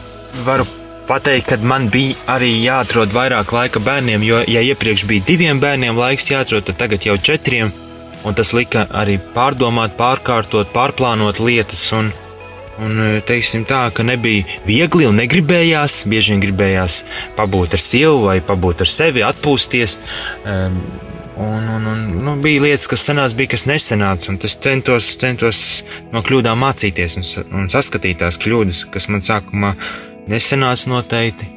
Varu 0.43 0.67
pateikt, 1.07 1.53
ka 1.53 1.61
man 1.63 1.87
bija 1.93 2.17
arī 2.35 2.51
jāatrod 2.65 3.15
vairāk 3.15 3.55
laika 3.55 3.83
bērniem, 3.85 4.27
jo, 4.27 4.43
ja 4.49 4.65
iepriekš 4.73 5.07
bija 5.07 5.27
diviem 5.29 5.63
bērniem 5.63 6.03
laiks 6.03 6.33
jāatrod, 6.33 6.67
tad 6.67 6.81
tagad 6.81 7.07
jau 7.07 7.15
četriem, 7.15 7.71
un 8.25 8.35
tas 8.35 8.51
lika 8.57 8.89
arī 8.91 9.21
pārdomāt, 9.37 9.95
pārkārtot, 10.01 10.73
pārplānot 10.75 11.39
lietas. 11.45 11.87
Un, 11.95 12.11
Un, 12.83 12.99
teiksim 13.27 13.63
tā, 13.69 13.87
ka 13.95 14.03
nebija 14.07 14.45
viegli 14.67 15.07
un 15.07 15.19
negribējās. 15.21 16.03
Bieži 16.11 16.35
vien 16.35 16.43
gribējās 16.43 17.03
pabūt 17.39 17.77
ar 17.77 17.83
sievu 17.83 18.25
vai 18.27 18.41
pabūt 18.45 18.83
ar 18.83 18.91
sevi, 18.91 19.23
atpūsties. 19.23 19.99
Um, 20.43 20.81
un, 21.39 21.69
un, 21.77 21.87
un 21.93 22.01
nu, 22.25 22.35
bija 22.43 22.65
lietas, 22.65 22.89
kas 22.91 23.07
senās, 23.07 23.37
bija 23.39 23.55
kas 23.55 23.69
nesenāts. 23.71 24.31
Un 24.33 24.41
es 24.43 24.59
centos, 24.59 25.13
centos 25.21 25.61
no 26.15 26.23
kļūdām 26.27 26.59
mācīties 26.65 27.19
un, 27.21 27.29
un 27.61 27.71
saskatīt 27.71 28.23
tās 28.25 28.41
kļūdas, 28.43 28.87
kas 28.95 29.07
man 29.13 29.23
sākumā 29.23 29.75
nesenāca 30.31 30.91
noteikti. 30.91 31.51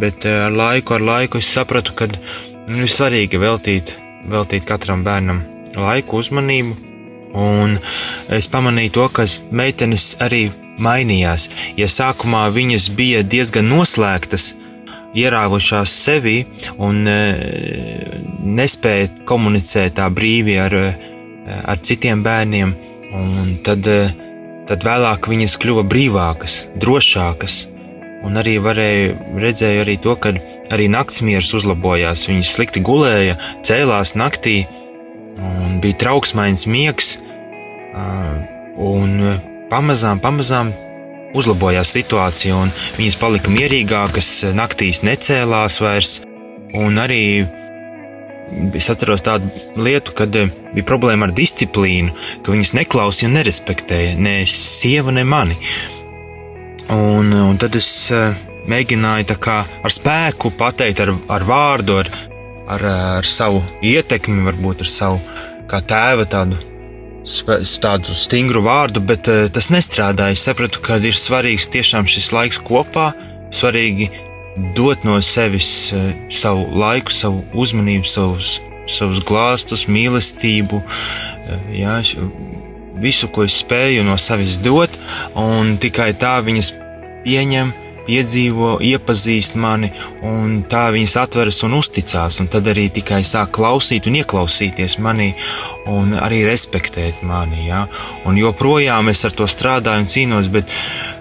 Bet 0.00 0.22
ar 0.28 0.54
laiku, 0.54 0.94
ar 0.94 1.02
laiku 1.02 1.40
es 1.42 1.50
sapratu, 1.50 1.96
ka 1.98 2.06
nu, 2.12 2.84
ir 2.84 2.92
svarīgi 2.94 3.42
veltīt, 3.42 3.96
veltīt 4.30 4.68
katram 4.68 5.02
bērnam 5.02 5.42
laiku, 5.74 6.22
uzmanību 6.22 6.89
Un 7.36 7.76
es 8.32 8.48
pamanīju 8.50 8.94
to, 8.96 9.06
ka 9.14 9.26
meitenes 9.54 10.14
arī 10.22 10.48
mainījās. 10.80 11.48
Ja 11.78 11.86
sākumā 11.90 12.48
viņas 12.54 12.88
bija 12.96 13.22
diezgan 13.22 13.68
noslēgtas, 13.70 14.54
ierāvušās 15.16 15.92
sevi 16.04 16.44
un 16.78 17.02
e, 17.10 17.18
nespēja 18.46 19.10
komunicēt 19.28 19.96
tā 19.98 20.06
brīvi 20.14 20.56
ar, 20.62 20.76
e, 20.76 20.92
ar 21.46 21.80
citiem 21.82 22.22
bērniem, 22.26 22.74
un 23.18 23.56
tad, 23.66 23.86
e, 23.90 24.10
tad 24.70 24.86
vēlāk 24.86 25.30
viņas 25.30 25.58
kļuva 25.62 25.84
brīvākas, 25.90 26.64
drošākas. 26.80 27.64
Un 28.20 28.36
arī 28.36 28.58
varēja 28.60 29.14
redzēju 29.40 29.82
arī 29.82 29.94
to, 30.04 30.12
ka 30.20 30.34
arī 30.70 30.90
naktsmiers 30.92 31.54
uzlabojās. 31.56 32.26
Viņas 32.28 32.50
slikti 32.52 32.82
gulēja, 32.84 33.38
cēlās 33.64 34.12
naktī, 34.12 34.66
un 35.40 35.80
bija 35.82 35.98
trauksmains 36.04 36.66
miegs, 36.70 37.16
un 38.80 39.40
pamazām, 39.70 40.20
pamazām 40.22 40.72
uzlabojās 41.36 41.92
situācija, 41.94 42.56
un 42.58 42.72
viņas 42.98 43.18
palika 43.20 43.52
mierīgākas, 43.52 44.30
naktīs 44.56 45.04
necēlās 45.06 45.80
vairs, 45.82 46.18
un 46.76 46.98
arī 47.00 47.22
es 48.74 48.90
atceros 48.90 49.22
tādu 49.22 49.50
lietu, 49.78 50.14
kad 50.16 50.34
bija 50.34 50.86
problēma 50.86 51.28
ar 51.28 51.34
disciplīnu, 51.36 52.14
ka 52.42 52.54
viņas 52.54 52.74
neklausīja 52.80 53.30
un 53.30 53.38
nerespektēja 53.38 54.16
ne 54.18 54.40
sievu, 54.50 55.14
ne 55.14 55.24
mani. 55.24 55.58
Un, 56.90 57.30
un 57.30 57.58
tad 57.60 57.76
es 57.78 58.10
mēģināju 58.70 59.36
ar 59.46 59.94
spēku 59.94 60.50
pateikt, 60.58 61.04
ar, 61.04 61.14
ar 61.30 61.46
vārdu, 61.46 62.00
ar, 62.02 62.10
ar, 62.70 62.84
ar 63.20 63.28
savu 63.28 63.62
ietekmi, 63.82 64.44
varbūt 64.46 64.84
ar 64.84 64.90
savu 64.90 65.20
kā 65.70 65.80
tēva 65.86 66.26
tādu, 66.30 66.58
tādu 67.82 68.16
stingru 68.18 68.62
vārdu, 68.66 69.02
bet 69.04 69.28
uh, 69.30 69.44
tas 69.52 69.70
nestrādāja. 69.72 70.36
Es 70.36 70.46
sapratu, 70.48 70.82
ka 70.84 70.98
ir 71.02 71.18
svarīgs 71.18 71.70
tiešām 71.72 72.08
šis 72.10 72.32
laiks 72.34 72.60
kopā, 72.66 73.10
svarīgi 73.54 74.10
dot 74.76 75.06
no 75.06 75.18
sevis 75.24 75.70
uh, 75.94 76.10
savu 76.32 76.66
laiku, 76.78 77.14
savu 77.14 77.44
uzmanību, 77.54 78.08
savus, 78.10 78.58
savus 78.90 79.22
glāstus, 79.26 79.86
mīlestību. 79.90 80.80
Uh, 80.80 81.68
jā, 81.74 82.00
visu, 83.00 83.30
ko 83.32 83.46
es 83.46 83.60
spēju 83.62 84.04
no 84.06 84.18
sevis 84.20 84.58
dot, 84.62 84.94
un 85.38 85.76
tikai 85.80 86.12
tā 86.18 86.38
viņas 86.44 86.74
pieņem, 87.24 87.72
piedzīvo, 88.06 88.78
iepazīst 88.84 89.56
mani, 89.60 89.90
un 90.26 90.60
tā 90.70 90.86
viņas 90.94 91.16
atveras 91.22 91.60
un 91.66 91.76
uzticās, 91.78 92.40
un 92.42 92.50
tad 92.52 92.68
arī 92.70 92.88
tikai 92.94 93.22
sāk 93.26 93.52
klausīt 93.58 94.08
un 94.10 94.18
ieklausīties 94.20 94.98
manī, 95.04 95.30
un 95.90 96.16
arī 96.18 96.42
respektēt 96.48 97.22
mani. 97.26 97.66
Ja? 97.68 97.86
Un 98.28 98.38
joprojām 98.40 99.12
es 99.12 99.24
ar 99.28 99.36
to 99.36 99.48
strādāju 99.50 100.04
un 100.04 100.10
cīnos, 100.10 100.50
bet 100.52 100.68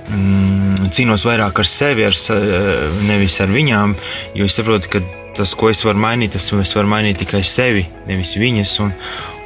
mm, 0.09 0.89
cīnos 0.95 1.25
vairāk 1.27 1.61
ar 1.61 1.69
sevi, 1.69 2.07
ar, 2.07 2.17
nevis 3.07 3.39
ar 3.43 3.53
viņām, 3.53 3.95
jo 4.39 4.49
es 4.49 4.59
saprotu, 4.59 4.91
ka 4.95 5.03
tas, 5.37 5.55
ko 5.55 5.69
es 5.71 5.83
varu 5.87 6.01
mainīt, 6.01 6.33
tas 6.35 6.51
es 6.51 6.75
varu 6.75 6.91
mainīt 6.91 7.21
tikai 7.23 7.43
sevi, 7.47 7.85
nevis 8.09 8.35
viņas. 8.39 8.79
Un, 8.85 8.93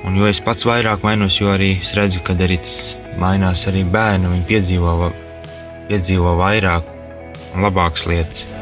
un 0.08 0.18
jo 0.20 0.30
es 0.30 0.42
pats 0.44 0.68
vairāk 0.68 1.06
mainos, 1.06 1.40
jo 1.42 1.52
arī 1.54 1.76
es 1.82 1.94
redzu, 1.98 2.24
ka 2.26 2.38
arī 2.38 2.60
tas 2.64 2.96
mainās 3.22 3.68
arī 3.70 3.84
bērni, 3.86 4.32
viņi 4.32 4.50
piedzīvo, 4.50 5.12
piedzīvo 5.92 6.34
vairāk 6.40 6.93
labākas 7.56 8.08
lietas. 8.10 8.53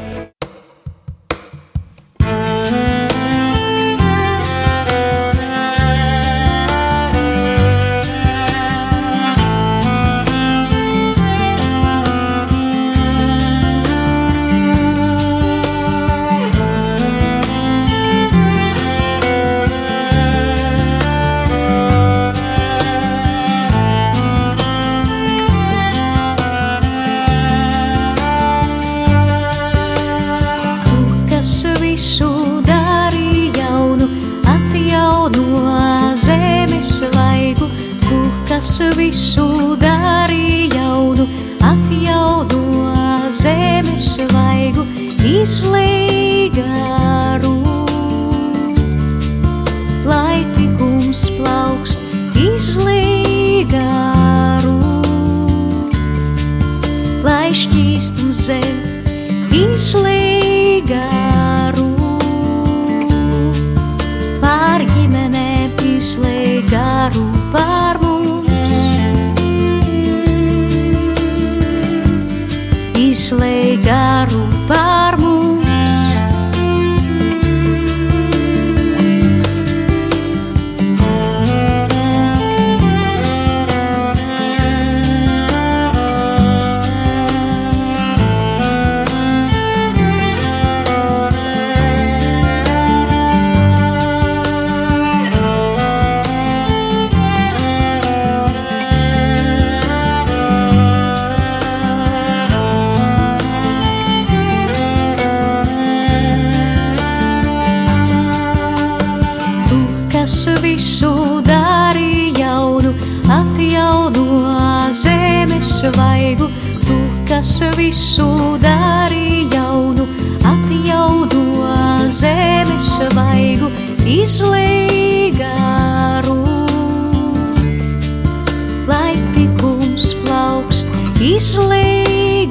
Plaukst, 131.32 131.56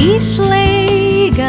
izlīgaru. 0.03 1.49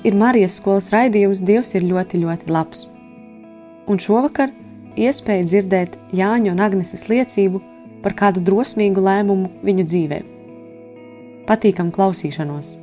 Šis 0.00 0.06
ir 0.08 0.14
Marijas 0.16 0.54
skolas 0.56 0.86
raidījums 0.94 1.42
Dievs 1.44 1.74
ir 1.76 1.84
ļoti, 1.84 2.22
ļoti 2.22 2.48
labs. 2.48 2.86
Un 3.84 3.98
šovakar 4.00 4.48
iespēja 4.96 5.44
dzirdēt 5.44 5.96
Jāņa 6.16 6.54
un 6.54 6.60
Agneses 6.64 7.04
liecību 7.10 7.60
par 8.00 8.14
kādu 8.16 8.40
drosmīgu 8.40 9.02
lēmumu 9.04 9.50
viņu 9.60 9.84
dzīvē. 9.84 10.20
Patīkam 11.50 11.90
klausīšanos! 11.92 12.78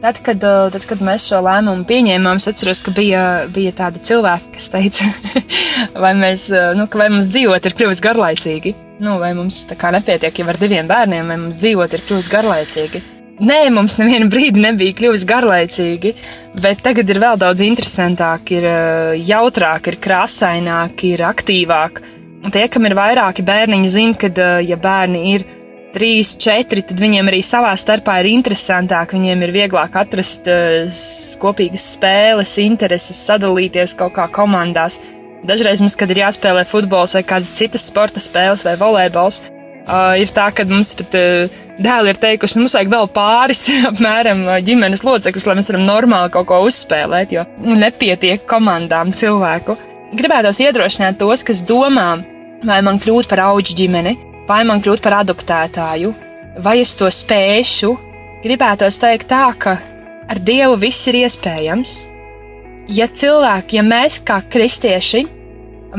Tad 0.00 0.22
kad, 0.24 0.40
uh, 0.40 0.70
tad, 0.72 0.86
kad 0.88 1.02
mēs 1.04 1.26
šo 1.28 1.42
lēmumu 1.44 1.84
pieņēmām, 1.90 2.40
es 2.40 2.48
atceros, 2.48 2.80
ka 2.80 2.94
bija, 2.96 3.24
bija 3.52 3.74
tādi 3.76 4.00
cilvēki, 4.08 4.54
kas 4.54 4.70
teica, 4.72 5.10
vai, 6.04 6.14
mēs, 6.16 6.46
uh, 6.54 6.70
nu, 6.78 6.88
vai 6.96 7.10
mums 7.12 7.28
dzīvot 7.28 7.68
ir 7.68 7.76
kļuvis 7.76 8.00
garlaicīgi, 8.08 8.72
nu, 9.04 9.18
vai 9.20 9.34
mums 9.36 9.66
nepietiek 9.68 10.40
jau 10.40 10.48
ar 10.48 10.62
diviem 10.64 10.88
bērniem, 10.88 11.28
vai 11.28 11.38
mums 11.44 11.60
dzīvot 11.60 11.98
ir 11.98 12.06
kļuvis 12.08 12.32
garlaicīgi. 12.32 13.04
Nē, 13.36 13.66
mums 13.68 13.98
nevienu 14.00 14.30
brīdi 14.32 14.62
nebija 14.64 14.94
kļuvis 14.96 15.26
garlaicīgi, 15.28 16.14
bet 16.64 16.80
tagad 16.86 17.10
ir 17.12 17.18
vēl 17.20 17.36
daudz 17.42 17.60
interesantāk, 17.66 18.48
ir 18.56 18.64
uh, 18.64 19.10
jautrāk, 19.28 19.90
ir 19.92 19.98
krāsaināk, 20.00 21.02
ir 21.04 21.20
aktīvāk. 21.28 22.00
Un 22.46 22.54
tie, 22.54 22.64
kam 22.72 22.86
ir 22.88 22.94
vairāki 22.96 23.44
bērniņi, 23.44 23.90
zina, 23.92 24.16
ka, 24.22 24.30
uh, 24.32 24.56
ja 24.64 24.78
bērni 24.80 25.20
ir 25.34 25.44
trīs, 25.92 26.32
četri, 26.40 26.80
tad 26.88 26.96
viņiem 27.00 27.28
arī 27.28 27.42
savā 27.44 27.74
starpā 27.76 28.18
ir 28.22 28.30
interesantāk, 28.32 29.12
viņiem 29.16 29.44
ir 29.44 29.52
vieglāk 29.54 29.94
atrast 30.00 30.48
s- 30.48 31.36
kopīgas 31.40 31.84
spēles, 31.98 32.54
intereses, 32.64 33.20
sadalīties 33.28 33.94
kaut 34.00 34.16
kā 34.16 34.30
komandās. 34.32 34.96
Dažreiz 35.46 35.82
mums, 35.84 35.94
kad 35.96 36.08
ir 36.10 36.22
jāspēlē 36.24 36.64
futbols 36.68 37.12
vai 37.18 37.22
kādas 37.28 37.52
citas 37.56 37.84
sporta 37.92 38.20
spēles 38.20 38.64
vai 38.64 38.74
volejbols, 38.80 39.42
uh, 39.86 40.14
ir 40.20 40.30
tā, 40.34 40.50
ka 40.54 40.66
mums 40.68 40.92
pat 40.98 41.16
uh, 41.18 41.58
dēli 41.82 42.12
ir 42.12 42.20
teikuši, 42.22 42.60
mums 42.60 42.76
vajag 42.76 42.92
vēl 42.92 43.10
pāris 43.14 43.64
apmēram 43.90 44.44
uh, 44.46 44.58
ģimenes 44.66 45.04
locekļus, 45.06 45.48
lai 45.48 45.58
mēs 45.58 45.70
varam 45.72 45.86
normāli 45.88 46.32
kaut 46.34 46.48
ko 46.50 46.62
uzspēlēt, 46.66 47.34
jo 47.36 47.46
nepietiek 47.66 48.46
komandām 48.48 49.12
cilvēku. 49.16 49.76
Gribētos 50.16 50.60
iedrošināt 50.62 51.18
tos, 51.20 51.42
kas 51.46 51.64
domā, 51.66 52.14
vai 52.64 52.80
man 52.86 53.00
kļūt 53.02 53.28
par 53.30 53.42
auģu 53.48 53.76
ģimeni, 53.82 54.16
vai 54.48 54.62
man 54.68 54.82
kļūt 54.82 55.02
par 55.04 55.20
adoptētāju, 55.22 56.12
vai 56.62 56.78
es 56.82 56.94
to 56.98 57.10
spēšu. 57.12 57.92
Gribētos 58.44 59.00
teikt 59.02 59.28
tā, 59.32 59.48
ka 59.58 59.78
ar 60.30 60.40
Dievu 60.42 60.76
viss 60.78 61.08
ir 61.10 61.24
iespējams. 61.24 61.96
Ja 62.94 63.08
cilvēki, 63.10 63.80
ja 63.80 63.82
mēs 63.82 64.20
kā 64.22 64.38
kristieši, 64.46 65.24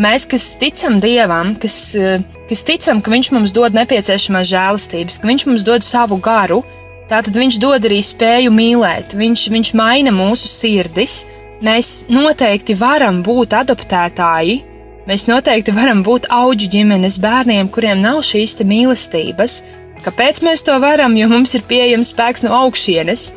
mēs, 0.02 0.26
kas 0.30 0.56
ticam 0.60 1.00
Dievam, 1.04 1.56
kas, 1.60 1.96
eh, 1.96 2.22
kas 2.50 2.64
ticam, 2.64 3.02
ka 3.02 3.12
Viņš 3.12 3.32
mums 3.32 3.52
dod 3.52 3.74
nepieciešamās 3.74 4.48
žēlastības, 4.50 5.20
ka 5.22 5.28
Viņš 5.28 5.46
mums 5.48 5.64
dod 5.64 5.84
savu 5.84 6.18
garu, 6.18 6.64
tātad 7.10 7.34
Viņš 7.36 7.60
dod 7.60 7.82
arī 7.82 8.00
spēju 8.02 8.52
mīlēt, 8.52 9.16
Viņš, 9.18 9.50
viņš 9.50 9.74
maina 9.74 10.12
mūsu 10.12 10.48
sirdis. 10.48 11.26
Mēs 11.62 12.06
noteikti 12.10 12.76
varam 12.78 13.24
būt 13.24 13.56
adoptētāji, 13.58 14.62
mēs 15.08 15.26
noteikti 15.26 15.74
varam 15.74 16.04
būt 16.04 16.30
auģu 16.30 16.70
ģimenes 16.70 17.18
bērniem, 17.18 17.70
kuriem 17.70 18.00
nav 18.00 18.22
šīs 18.22 18.60
mīlestības. 18.62 19.64
Kāpēc 20.06 20.44
mēs 20.46 20.62
to 20.62 20.78
varam? 20.80 21.18
Jo 21.18 21.28
mums 21.28 21.56
ir 21.56 21.66
pieejams 21.66 22.14
spēks 22.14 22.46
no 22.46 22.54
augšienes. 22.54 23.34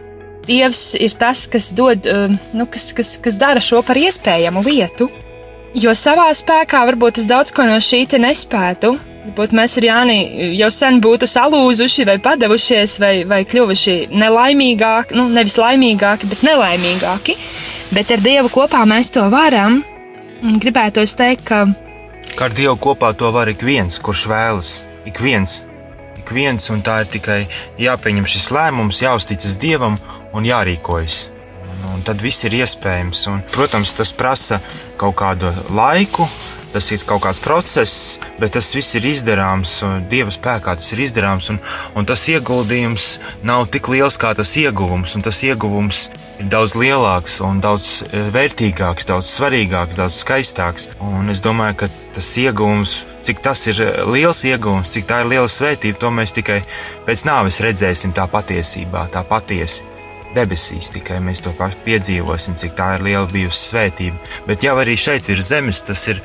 Dievs 0.46 0.94
ir 1.01 1.16
tas, 1.16 1.46
kas 1.46 1.70
dod, 1.73 2.07
eh, 2.07 2.29
nu, 2.53 2.66
kas, 2.66 2.92
kas, 2.92 3.18
kas 3.18 3.37
dara 3.37 3.61
šo 3.61 3.83
par 3.83 3.96
iespējamu 3.96 4.62
lietu. 4.64 5.09
Jo 5.74 5.94
savā 5.94 6.30
spēkā 6.35 6.83
varbūt 6.88 7.20
es 7.22 7.28
daudz 7.30 7.54
ko 7.54 7.68
no 7.68 7.78
šī 7.78 8.06
te 8.11 8.18
nespētu, 8.18 8.96
Varbūt 9.20 9.52
mēs 9.52 9.74
ar 9.76 9.85
Jāni 9.85 10.14
jau 10.56 10.70
sen 10.72 10.96
būtu 11.04 11.26
salūzuši, 11.28 12.06
vai 12.09 12.16
padavušies, 12.24 12.94
vai, 13.02 13.12
vai 13.28 13.42
kļuvuši 13.44 13.96
nelaimīgāki, 14.16 15.14
nu, 15.18 15.26
nevis 15.28 15.59
laimīgāki, 15.61 16.30
bet 16.30 16.44
nelaimīgāki. 16.46 17.37
Bet 17.92 18.11
ar 18.16 18.24
Dievu 18.24 18.48
kopā 18.54 18.80
mēs 18.88 19.12
to 19.12 19.26
varam. 19.30 19.83
Un 20.40 20.56
Gribētos 20.62 21.12
teikt, 21.20 21.44
ka 21.52 21.66
Kā 22.37 22.48
ar 22.48 22.54
Dievu 22.56 22.78
kopā 22.80 23.12
to 23.18 23.28
var 23.35 23.50
ik 23.52 23.61
viens, 23.66 24.00
kurš 24.00 24.24
vēlas. 24.30 24.72
Ik 25.09 25.20
viens, 25.20 25.61
ik 26.16 26.33
viens, 26.33 26.70
un 26.72 26.80
tā 26.85 27.02
ir 27.04 27.12
tikai 27.12 27.40
jāpieņem 27.80 28.28
šis 28.28 28.48
lēmums, 28.56 29.02
jāuzticas 29.04 29.61
Dievam 29.61 30.00
un 30.33 30.48
jārīkojas. 30.48 31.26
Un, 32.00 32.04
tad 32.08 32.22
viss 32.24 32.46
ir 32.48 32.54
iespējams. 32.56 33.26
Un, 33.28 33.42
protams, 33.52 33.90
tas 33.92 34.14
prasa 34.16 34.56
kaut 34.96 35.18
kādu 35.18 35.50
laiku, 35.76 36.24
tas 36.72 36.86
ir 36.94 37.02
kaut 37.04 37.26
kāds 37.26 37.42
process, 37.44 38.16
bet 38.40 38.54
tas 38.56 38.70
viss 38.72 38.96
ir 38.96 39.04
izdarāms, 39.10 39.74
Dieva 40.08 40.32
spēkā 40.32 40.78
tas 40.80 40.88
ir 40.94 41.02
izdarāms, 41.04 41.50
un, 41.52 41.58
un 41.92 42.08
tas 42.08 42.24
ieguldījums 42.32 43.10
nav 43.44 43.66
tik 43.74 43.90
liels 43.92 44.16
kā 44.22 44.32
tas 44.38 44.54
ieguvums, 44.56 45.18
tas 45.26 45.42
ieguvums 45.44 46.06
ir 46.40 46.48
daudz 46.48 46.78
lielāks 46.80 47.36
un 47.44 47.60
daudz 47.60 47.90
eh, 48.06 48.32
vērtīgāks, 48.32 49.10
daudz 49.12 49.28
svarīgāks, 49.34 50.00
daudz 50.00 50.22
skaistāks. 50.22 50.88
Un 51.04 51.28
es 51.28 51.44
domāju, 51.44 51.82
ka 51.82 51.92
tas 52.16 52.32
ieguvums, 52.40 53.02
cik 53.28 53.44
tas 53.44 53.66
ir 53.68 53.84
eh, 53.84 54.00
liels 54.08 54.40
ieguvums, 54.48 54.96
cik 54.96 55.10
tā 55.10 55.20
ir 55.20 55.34
liela 55.34 55.52
svētība, 55.52 56.00
to 56.00 56.16
mēs 56.16 56.32
tikai 56.40 56.62
pēc 57.04 57.28
nāves 57.28 57.60
redzēsim 57.60 58.16
tā 58.16 58.24
patiesībā, 58.30 59.10
tā 59.12 59.26
patiesi 59.28 59.89
debesīs, 60.35 60.90
tikai 60.95 61.19
mēs 61.25 61.43
to 61.45 61.53
pašu 61.57 61.81
piedzīvosim, 61.85 62.57
cik 62.61 62.75
tā 62.79 62.95
ir 62.97 63.07
liela 63.07 63.27
bijusi 63.31 63.71
svētība. 63.71 64.19
Bet 64.47 64.64
jau 64.66 64.77
arī 64.81 64.97
šeit 65.01 65.29
virs 65.29 65.51
zemes 65.51 65.83
tas 65.87 66.07
ir, 66.12 66.23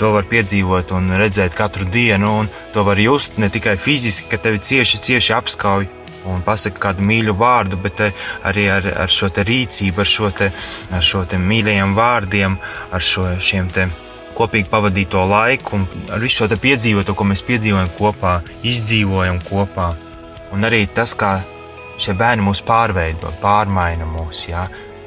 to 0.00 0.12
var 0.14 0.28
piedzīvot 0.30 0.94
un 0.96 1.14
redzēt 1.20 1.56
katru 1.56 1.88
dienu, 1.92 2.32
un 2.42 2.50
to 2.74 2.84
var 2.86 3.00
just 3.00 3.40
ne 3.42 3.50
tikai 3.52 3.76
fiziski, 3.80 4.28
ka 4.30 4.40
tevi 4.42 4.62
cieši, 4.62 5.02
cieši 5.08 5.36
apskauj. 5.40 5.92
Un 6.26 6.40
pasaka 6.42 6.80
kādu 6.88 7.04
mīļu 7.06 7.36
vārdu, 7.38 7.76
bet 7.78 8.00
eh, 8.02 8.24
arī 8.42 8.64
ar, 8.74 8.88
ar 9.04 9.12
šo 9.14 9.28
rīcību, 9.30 10.02
ar 10.02 10.08
šo 10.10 10.32
te, 10.34 10.48
ar 10.90 11.04
šo 11.06 11.22
mīļajiem 11.22 11.94
vārdiem, 11.94 12.56
ar 12.90 13.04
šo, 13.12 13.28
šiem 13.38 13.70
te 13.70 13.86
kopīgi 14.34 14.66
pavadīto 14.66 15.22
laiku, 15.30 15.78
un 15.78 15.86
ar 16.10 16.18
visu 16.18 16.42
šo 16.42 16.48
te 16.50 16.58
piedzīvoto, 16.60 17.14
ko 17.14 17.28
mēs 17.30 17.46
piedzīvojam 17.46 17.92
kopā, 17.94 18.40
izdzīvojam 18.66 19.38
kopā. 19.46 19.92
Un 20.50 20.66
arī 20.66 20.82
tas, 20.90 21.14
kā 21.14 21.38
šie 22.00 22.16
bērni 22.18 22.44
mūs 22.46 22.62
pārveido, 22.66 23.32
pārmaina 23.42 24.08
mūs. 24.08 24.46
Jā. 24.50 24.66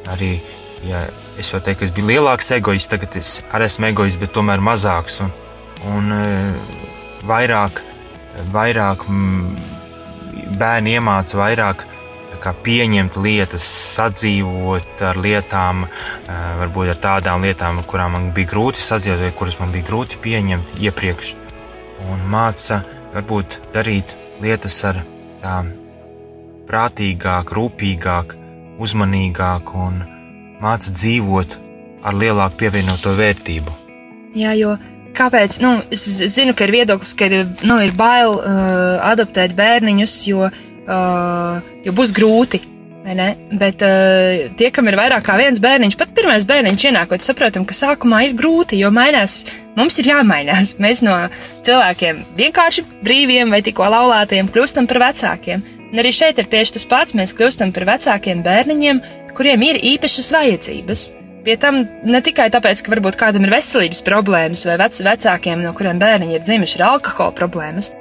Arī 0.10 0.38
ja 0.84 1.04
es 1.40 1.52
varu 1.54 1.64
teikt, 1.66 1.80
ka 1.80 1.88
es 1.88 1.94
biju 1.96 2.10
lielāks 2.10 2.52
egoists, 2.56 2.90
tagad 2.92 3.16
es 3.20 3.40
arī 3.56 3.70
esmu 3.70 3.90
egoists, 3.90 4.20
bet 4.22 4.34
tomēr 4.36 4.64
mazāks 4.64 5.22
un, 5.26 5.32
un 5.92 6.12
eh, 6.16 6.76
vairāk, 7.28 7.82
vairāk 8.54 9.06
mm, 9.08 10.52
bērni 10.60 11.00
iemāca 11.00 11.42
vairāk. 11.44 11.88
kā 12.40 12.54
Pieņemt 12.64 13.18
lietas, 13.20 13.66
sadzīvot 13.98 15.02
ar 15.04 15.18
lietām, 15.20 15.84
eh, 15.84 16.38
varbūt 16.62 16.94
ar 16.94 17.02
tādām 17.04 17.44
lietām, 17.44 17.82
kurām 17.84 18.16
man 18.16 18.30
bija 18.32 18.54
grūti 18.54 18.80
sadzīvot, 18.80 19.26
vai 19.26 19.34
kuras 19.36 19.60
man 19.60 19.76
bija 19.76 19.90
grūti 19.90 20.22
pieņemt 20.24 20.80
iepriekš. 20.80 21.34
Un 22.08 22.24
māca, 22.32 22.80
varbūt 23.12 23.60
darīt 23.76 24.16
lietas 24.40 24.80
ar 24.88 25.04
tām 25.44 25.79
prātīgāk, 26.70 27.52
rūpīgāk, 27.58 28.38
uzmanīgāk 28.80 29.74
un 29.76 30.00
māca 30.62 30.94
dzīvot 30.94 31.58
ar 32.06 32.16
lielāku 32.16 32.62
pievienoto 32.62 33.14
vērtību. 33.18 33.76
Jā, 34.38 34.54
jo 34.56 34.76
kāpēc? 35.18 35.60
Nu, 35.64 35.78
es 35.94 36.06
zinu, 36.32 36.56
ka 36.56 36.68
ir 36.68 36.76
viedoklis, 36.80 37.14
ka 37.18 37.30
ir, 37.30 37.46
nu, 37.68 37.80
ir 37.84 37.96
bail 37.98 38.38
uh, 38.38 39.00
adoptēt 39.10 39.56
bērniņus, 39.58 40.18
jo, 40.30 40.50
uh, 40.50 41.72
jo 41.86 41.96
būs 41.96 42.14
grūti. 42.16 42.62
Bet 43.10 43.82
uh, 43.82 44.50
tie, 44.60 44.68
kam 44.76 44.90
ir 44.92 44.98
vairāk 45.00 45.24
kā 45.26 45.38
viens 45.40 45.62
bērniņš, 45.64 45.96
pat 45.98 46.12
pirmais 46.14 46.46
bērniņš 46.46 46.86
ienākot, 46.92 47.24
saprotam, 47.26 47.66
ka 47.66 47.74
sākumā 47.74 48.22
ir 48.28 48.36
grūti, 48.38 48.78
jo 48.84 48.92
mainās, 48.94 49.42
mums 49.80 49.98
ir 50.04 50.12
jāmainās. 50.12 50.76
Mēs 50.84 51.02
no 51.08 51.16
cilvēkiem 51.66 52.22
vienkārši 52.38 52.86
brīviem 53.02 53.56
vai 53.56 53.64
tikko 53.66 53.90
laulātiem 53.90 54.52
kļūstam 54.54 54.88
par 54.92 55.02
vecākiem. 55.08 55.66
Un 55.90 56.02
arī 56.02 56.12
šeit 56.14 56.38
ir 56.38 56.50
tieši 56.50 56.76
tas 56.78 56.86
pats. 56.90 57.16
Mēs 57.18 57.34
kļūstam 57.38 57.74
par 57.74 57.88
vecākiem 57.90 58.44
bērniņiem, 58.46 59.02
kuriem 59.38 59.66
ir 59.66 59.82
īpašas 59.96 60.30
vajadzības. 60.36 61.06
Pie 61.46 61.56
tam 61.58 61.82
ne 62.04 62.20
tikai 62.22 62.50
tāpēc, 62.52 62.84
ka 62.84 62.94
varbūt 62.94 63.18
kādam 63.20 63.46
ir 63.48 63.54
veselības 63.54 64.02
problēmas, 64.06 64.66
vai 64.68 64.76
vec 64.82 65.00
vecākiem, 65.08 65.64
no 65.64 65.72
kuriem 65.78 66.02
bērniņi 66.02 66.36
ir 66.36 66.44
dzimuši, 66.44 66.78
ir 66.78 66.86
alkohola 66.90 67.34
problēmas. 67.38 67.94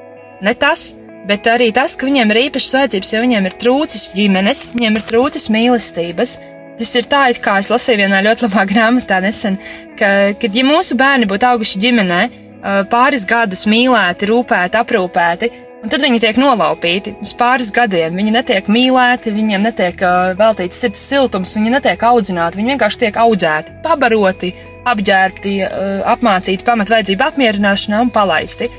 Ne 0.45 0.55
tas, 0.59 0.91
bet 1.29 1.47
arī 1.51 1.71
tas, 1.75 1.95
ka 1.97 2.09
viņiem 2.09 2.35
ir 2.35 2.43
īpašas 2.49 2.75
vajadzības, 2.81 3.13
jo 3.15 3.23
viņiem 3.25 3.49
ir 3.49 3.57
trūcis 3.63 4.11
ģimenes, 4.19 4.65
viņiem 4.75 4.99
ir 4.99 5.07
trūcis 5.07 5.49
mīlestības. 5.55 6.35
Tas 6.79 6.93
ir 6.99 7.09
tā, 7.11 7.25
it 7.33 7.41
kā 7.43 7.57
es 7.63 7.71
lasīju 7.73 8.05
vienā 8.05 8.21
ļoti 8.27 8.47
labā 8.47 8.67
grāmatā 8.71 9.23
nesen, 9.23 9.57
ka, 9.99 10.35
kad 10.39 10.55
ja 10.55 10.67
mūsu 10.67 10.99
bērni 10.99 11.27
būtu 11.31 11.49
auguši 11.49 11.81
ģimenē, 11.87 12.21
pāris 12.91 13.27
gadus 13.27 13.65
mīlēti, 13.71 14.29
rūpēti, 14.31 14.79
aprūpēti, 14.83 15.51
un 15.83 15.93
tad 15.93 16.03
viņi 16.03 16.21
tiek 16.23 16.39
nolaupīti 16.41 17.15
uz 17.23 17.35
pāris 17.39 17.71
gadiem. 17.75 18.17
Viņi 18.19 18.35
netiek 18.35 18.71
mīlēti, 18.73 19.35
viņiem 19.35 19.67
netiek 19.69 20.03
uh, 20.03 20.33
veltīts 20.39 20.81
sirds 20.83 21.05
siltums, 21.11 21.55
viņi 21.59 21.75
netiek 21.77 22.03
audzināti, 22.11 22.61
viņi 22.61 22.75
vienkārši 22.75 23.03
tiek 23.05 23.21
audzēti, 23.23 23.79
pabaroti, 23.85 24.53
apģērbti, 24.89 25.55
uh, 25.67 25.95
apmācīti 26.15 26.67
pamatvajadzību 26.67 27.29
apmierināšanā 27.31 28.03
un 28.07 28.13
palaisti. 28.15 28.71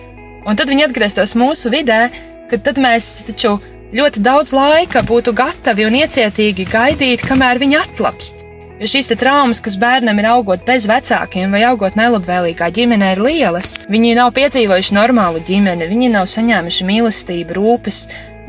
Un 0.47 0.59
tad 0.59 0.71
viņi 0.71 0.87
atgrieztos 0.87 1.35
mūsu 1.39 1.71
vidē, 1.73 2.07
kad 2.49 2.69
mēs 2.81 3.09
taču 3.29 3.57
ļoti 3.95 4.21
daudz 4.25 4.53
laika 4.55 5.03
būtu 5.05 5.33
gatavi 5.37 5.87
un 5.87 5.97
iecietīgi 6.03 6.67
gaidīt, 6.69 7.25
kamēr 7.25 7.61
viņi 7.61 7.81
atlapst. 7.83 8.48
Jo 8.79 8.87
šīs 8.87 9.09
traumas, 9.19 9.59
kas 9.59 9.73
bērnam 9.75 10.21
ir 10.21 10.29
augot 10.31 10.61
bez 10.63 10.85
vecākiem 10.87 11.51
vai 11.51 11.65
augot 11.67 11.97
nelabvēlīgā 11.99 12.69
ģimenē, 12.77 13.09
ir 13.11 13.21
lielas. 13.25 13.73
Viņi 13.91 14.13
nav 14.15 14.31
piedzīvojuši 14.37 14.95
normālu 14.95 15.41
ģimeni, 15.43 15.89
viņi 15.89 16.07
nav 16.13 16.29
saņēmuši 16.31 16.87
mīlestību, 16.87 17.57
rūpes, 17.57 17.97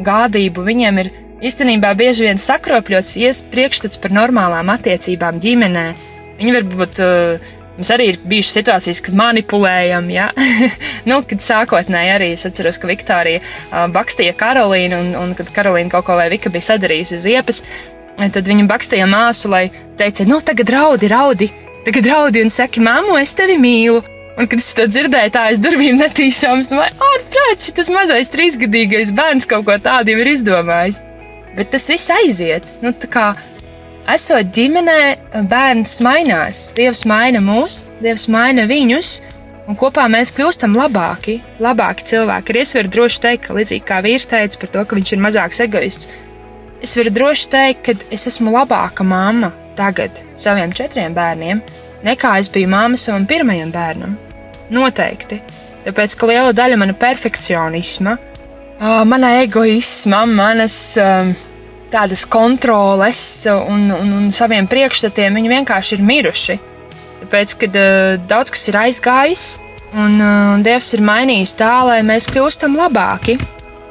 gādību. 0.06 0.62
Viņiem 0.68 1.00
ir 1.02 1.10
īstenībā 1.42 1.90
bieži 1.98 2.28
vien 2.28 2.38
sakropļots 2.38 3.42
priekšstats 3.50 3.98
par 3.98 4.14
normālām 4.14 4.70
attiecībām 4.70 5.42
ģimenē. 5.42 5.88
Viņi 6.38 6.60
varbūt. 6.60 7.02
Uh, 7.02 7.56
Mums 7.80 7.88
arī 7.94 8.10
ir 8.10 8.16
bijušas 8.28 8.56
situācijas, 8.58 8.98
kad 9.00 9.14
manipulējam, 9.16 10.10
ja? 10.12 10.26
nu, 11.08 11.20
kad 11.24 11.40
sākotnēji 11.40 12.10
arī 12.12 12.26
es 12.34 12.44
atceros, 12.44 12.76
ka 12.76 12.90
Viktorija 12.90 13.40
uh, 13.40 13.86
bakstīja 13.94 14.34
Karolīnu, 14.36 14.98
un, 15.00 15.14
un 15.16 15.32
kad 15.38 15.48
Karolīna 15.54 15.88
kaut 15.94 16.04
ko 16.10 16.18
vai 16.18 16.26
Vika 16.28 16.52
bija 16.52 16.66
sadarījusi 16.74 17.16
uz 17.16 17.24
iepas, 17.30 17.62
tad 18.28 18.48
viņa 18.50 18.66
bakstīja 18.68 19.06
māsu, 19.08 19.48
lai 19.48 19.70
teica, 19.96 20.26
nu, 20.28 20.42
tagad 20.44 20.68
raudi, 20.74 21.08
raudi, 21.08 21.48
tagad 21.86 22.08
raudi 22.10 22.42
un 22.44 22.52
saki, 22.52 22.82
māmu, 22.84 23.16
es 23.20 23.32
tevi 23.38 23.56
mīlu. 23.60 24.02
Un, 24.36 24.46
kad 24.48 24.60
es 24.60 24.70
to 24.76 24.86
dzirdēju, 24.88 25.32
tā 25.34 25.46
aiz 25.50 25.60
durvīm 25.60 25.98
netīšām, 26.00 26.60
es 26.62 26.70
domāju, 26.70 26.96
ārprāt, 27.04 27.64
šis 27.66 27.90
mazais 27.92 28.30
trīsgadīgais 28.32 29.10
bērns 29.16 29.48
kaut 29.48 29.66
ko 29.66 29.76
tādu 29.82 30.14
jau 30.14 30.20
ir 30.22 30.30
izdomājis. 30.32 31.00
Bet 31.56 31.72
tas 31.72 31.88
viss 31.90 32.12
aiziet. 32.14 32.68
Nu, 32.84 32.92
tā 32.96 33.08
kā 33.10 33.24
esot 34.14 34.52
ģimenē, 34.54 35.00
bērns 35.50 35.98
mainās. 36.04 36.68
Dievs 36.76 37.02
maina 37.10 37.42
mūs, 37.44 37.82
Dievs 38.00 38.28
maina 38.32 38.64
viņus, 38.70 39.12
un 39.68 39.78
kopā 39.78 40.06
mēs 40.12 40.32
kļūstam 40.36 40.76
labāki, 40.78 41.40
labāki 41.62 42.06
cilvēki. 42.12 42.54
Arī 42.54 42.64
es 42.64 42.74
varu 42.78 42.94
droši 42.96 43.22
teikt, 43.26 43.46
ka 43.46 43.58
līdzīgi 43.58 43.86
kā 43.86 44.00
vīrs 44.06 44.28
teica 44.30 44.62
par 44.62 44.74
to, 44.74 44.86
ka 44.86 44.98
viņš 44.98 45.14
ir 45.14 45.24
mazāks 45.26 45.62
egoists, 45.66 46.10
es 46.82 46.96
varu 46.96 47.12
droši 47.14 47.48
teikt, 47.52 47.82
ka 47.86 48.14
es 48.14 48.26
esmu 48.30 48.52
labāka 48.54 49.04
mamma 49.06 49.52
tagad 49.78 50.16
saviem 50.38 50.72
četriem 50.76 51.14
bērniem, 51.16 51.62
nekā 52.04 52.34
es 52.40 52.50
biju 52.52 52.68
mamma 52.72 52.98
savam 53.00 53.26
pirmajam 53.28 53.72
bērnam. 53.74 54.16
Noteikti. 54.70 55.40
Tāpēc, 55.86 56.16
ka 56.16 56.28
liela 56.28 56.52
daļa 56.56 56.76
mana 56.78 56.94
perfekcionisma, 56.96 58.16
mana 59.08 59.30
egoisma, 59.40 60.24
manas 60.28 60.76
tādas 61.90 62.26
kontroles 62.28 63.22
un, 63.50 63.88
un, 63.96 64.12
un 64.18 64.28
saviem 64.34 64.68
priekšstatiem, 64.70 65.40
viņi 65.40 65.54
vienkārši 65.56 65.96
ir 65.96 66.04
miruši. 66.06 66.58
Tāpēc, 67.24 67.56
kad 67.64 67.80
daudz 68.30 68.52
kas 68.54 68.68
ir 68.70 68.78
aizgājis, 68.80 69.46
un 69.92 70.20
uh, 70.22 70.60
Dievs 70.64 70.92
ir 70.94 71.02
mainījis 71.04 71.56
tā, 71.58 71.72
lai 71.88 72.00
mēs 72.06 72.28
kļūstam 72.30 72.76
labāki. 72.78 73.36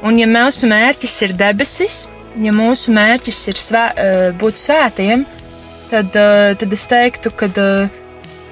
Un, 0.06 0.16
ja 0.16 0.30
mūsu 0.32 0.70
mērķis 0.72 1.16
ir 1.28 1.36
debesis, 1.36 2.06
ja 2.38 2.54
mūsu 2.56 2.94
mērķis 2.96 3.40
ir 3.52 3.60
svē, 3.60 3.86
uh, 3.94 4.26
būt 4.40 4.60
svētiem, 4.62 5.26
tad, 5.90 6.14
uh, 6.14 6.52
tad 6.60 6.76
es 6.76 6.86
teiktu, 6.92 7.32
ka 7.34 7.50
uh, 7.50 8.00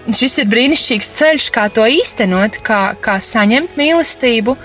šis 0.08 0.40
ir 0.44 0.50
brīnišķīgs 0.52 1.12
ceļš, 1.20 1.50
kā 1.56 1.68
to 1.74 1.86
īstenot, 1.88 2.62
kā, 2.66 2.82
kā 3.04 3.18
saņemt 3.22 3.78
mīlestību 3.80 4.56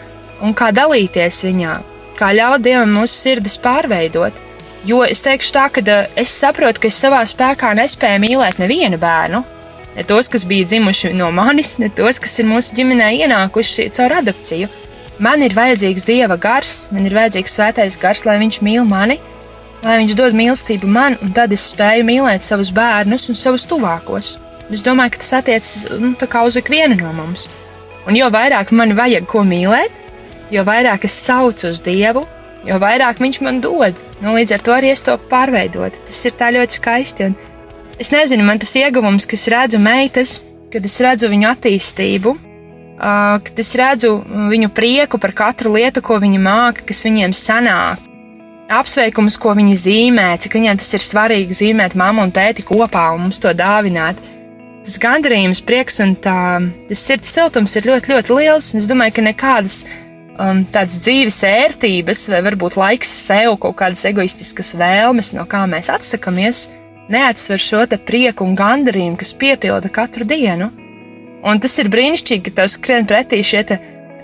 un 0.42 0.55
kā 0.57 0.70
dalīties 0.75 1.42
viņā, 1.46 1.79
kā 2.18 2.33
ļaut 2.37 2.64
Dievam 2.64 2.96
mūsu 3.01 3.18
sirdis 3.27 3.59
pārveidot. 3.62 4.38
Jo 4.87 5.05
es 5.07 5.22
teikšu 5.22 5.53
tā, 5.55 5.68
ka 5.70 5.83
es 6.18 6.31
saprotu, 6.35 6.83
ka 6.83 6.90
es 6.90 6.98
savā 6.98 7.20
spēkā 7.29 7.70
nespēju 7.79 8.22
mīlēt 8.25 8.59
nevienu 8.59 8.98
bērnu. 8.98 9.44
Ne 9.92 10.05
tos, 10.09 10.31
kas 10.33 10.46
bija 10.48 10.66
dzimuši 10.66 11.12
no 11.14 11.29
manis, 11.35 11.77
ne 11.79 11.90
tos, 11.92 12.18
kas 12.22 12.38
ir 12.40 12.48
mūsu 12.48 12.75
ģimenē 12.79 13.12
ienākuši 13.22 13.90
caur 13.94 14.16
adopciju. 14.22 14.70
Man 15.22 15.42
ir 15.44 15.54
vajadzīgs 15.56 16.06
dieva 16.06 16.37
gars, 16.40 16.88
man 16.94 17.06
ir 17.06 17.14
vajadzīgs 17.16 17.54
svētais 17.58 17.98
gars, 18.02 18.24
lai 18.26 18.38
viņš 18.42 18.61
mīl 18.66 18.87
mani, 18.88 19.18
lai 19.85 19.98
viņš 20.02 20.16
dod 20.18 20.37
mīlestību 20.38 20.90
man, 20.90 21.18
un 21.22 21.32
tad 21.37 21.54
es 21.54 21.68
spēju 21.72 22.06
mīlēt 22.08 22.46
savus 22.46 22.72
bērnus 22.74 23.28
un 23.30 23.38
savus 23.38 23.66
tuvākos. 23.70 24.37
Es 24.72 24.85
domāju, 24.85 25.14
ka 25.14 25.22
tas 25.22 25.35
attiecas 25.40 25.72
nu, 26.00 26.14
uz 26.16 26.56
ikvienu 26.56 26.96
no 27.02 27.12
mums. 27.16 27.48
Un 28.08 28.16
jo 28.18 28.28
vairāk 28.35 28.72
man 28.74 28.96
vajag 28.98 29.26
ko 29.30 29.42
mīlēt, 29.46 29.98
jo 30.50 30.62
vairāk 30.66 31.04
es 31.06 31.16
saucu 31.26 31.70
uz 31.70 31.80
Dievu, 31.85 32.24
jo 32.66 32.78
vairāk 32.82 33.20
Viņš 33.22 33.40
man 33.44 33.61
dod. 33.62 33.98
Nu, 34.22 34.35
līdz 34.37 34.56
ar 34.56 34.64
to 34.64 34.74
arī 34.74 34.92
es 34.94 35.02
to 35.06 35.16
pārveidot. 35.30 36.02
Tas 36.06 36.22
ir 36.26 36.35
tā 36.38 36.50
ļoti 36.54 36.78
skaisti. 36.78 37.30
Un 37.30 37.98
es 37.98 38.11
nezinu, 38.14 38.46
man 38.46 38.62
tas 38.62 38.74
ieguvums, 38.78 39.26
kas 39.26 39.48
redzu 39.52 39.82
meitas, 39.82 40.40
kad 40.72 40.85
es 40.87 40.98
redzu 41.04 41.30
viņu 41.30 41.50
attīstību, 41.52 42.35
kad 42.98 43.59
es 43.59 43.74
redzu 43.78 44.18
viņu 44.50 44.70
prieku 44.74 45.20
par 45.22 45.35
katru 45.37 45.74
lietu, 45.76 46.02
ko 46.05 46.18
viņi 46.22 46.40
māca, 46.42 46.85
kas 46.87 47.05
viņiem 47.07 47.35
sanāk. 47.37 48.09
Apsveikums, 48.72 49.37
ko 49.37 49.52
viņi 49.59 49.74
zīmē, 49.76 50.28
cik 50.40 50.55
viņiem 50.57 50.78
tas 50.81 50.92
ir 50.96 51.05
svarīgi 51.05 51.57
zīmēt 51.59 51.96
mammu 51.98 52.24
un 52.24 52.31
tēti 52.33 52.64
kopā 52.64 53.11
un 53.12 53.26
mums 53.26 53.42
to 53.42 53.52
dāvināt. 53.52 54.20
Tas 54.83 54.96
gandarījums, 55.02 55.61
prieks 55.62 56.00
un 56.02 56.14
tā, 56.18 56.59
tas 56.88 57.02
sirds 57.07 57.31
siltums 57.31 57.76
ir 57.78 57.87
ļoti, 57.90 58.14
ļoti 58.14 58.38
liels. 58.38 58.72
Es 58.78 58.88
domāju, 58.90 59.18
ka 59.18 59.26
nekādas 59.28 59.83
um, 60.38 60.64
tādas 60.72 60.98
dzīves 61.02 61.38
ērtības, 61.46 62.24
vai 62.33 62.40
varbūt 62.48 62.78
laiks 62.81 63.12
sev, 63.28 63.59
kaut 63.62 63.76
kādas 63.78 64.02
egoistiskas 64.09 64.74
vēlmes, 64.78 65.35
no 65.37 65.46
kā 65.46 65.62
mēs 65.70 65.92
atsakāmies, 65.92 66.66
neatsver 67.12 67.61
šo 67.61 67.85
prieku 68.07 68.46
un 68.48 68.57
gandarījumu, 68.59 69.20
kas 69.20 69.35
piepilda 69.38 69.92
katru 69.92 70.26
dienu. 70.26 70.72
Un 71.42 71.59
tas 71.62 71.74
ir 71.83 71.90
brīnišķīgi, 71.90 72.44
ka 72.46 72.61
tev 72.61 72.70
skrien 72.70 73.09
pretī 73.09 73.40
šie 73.46 73.64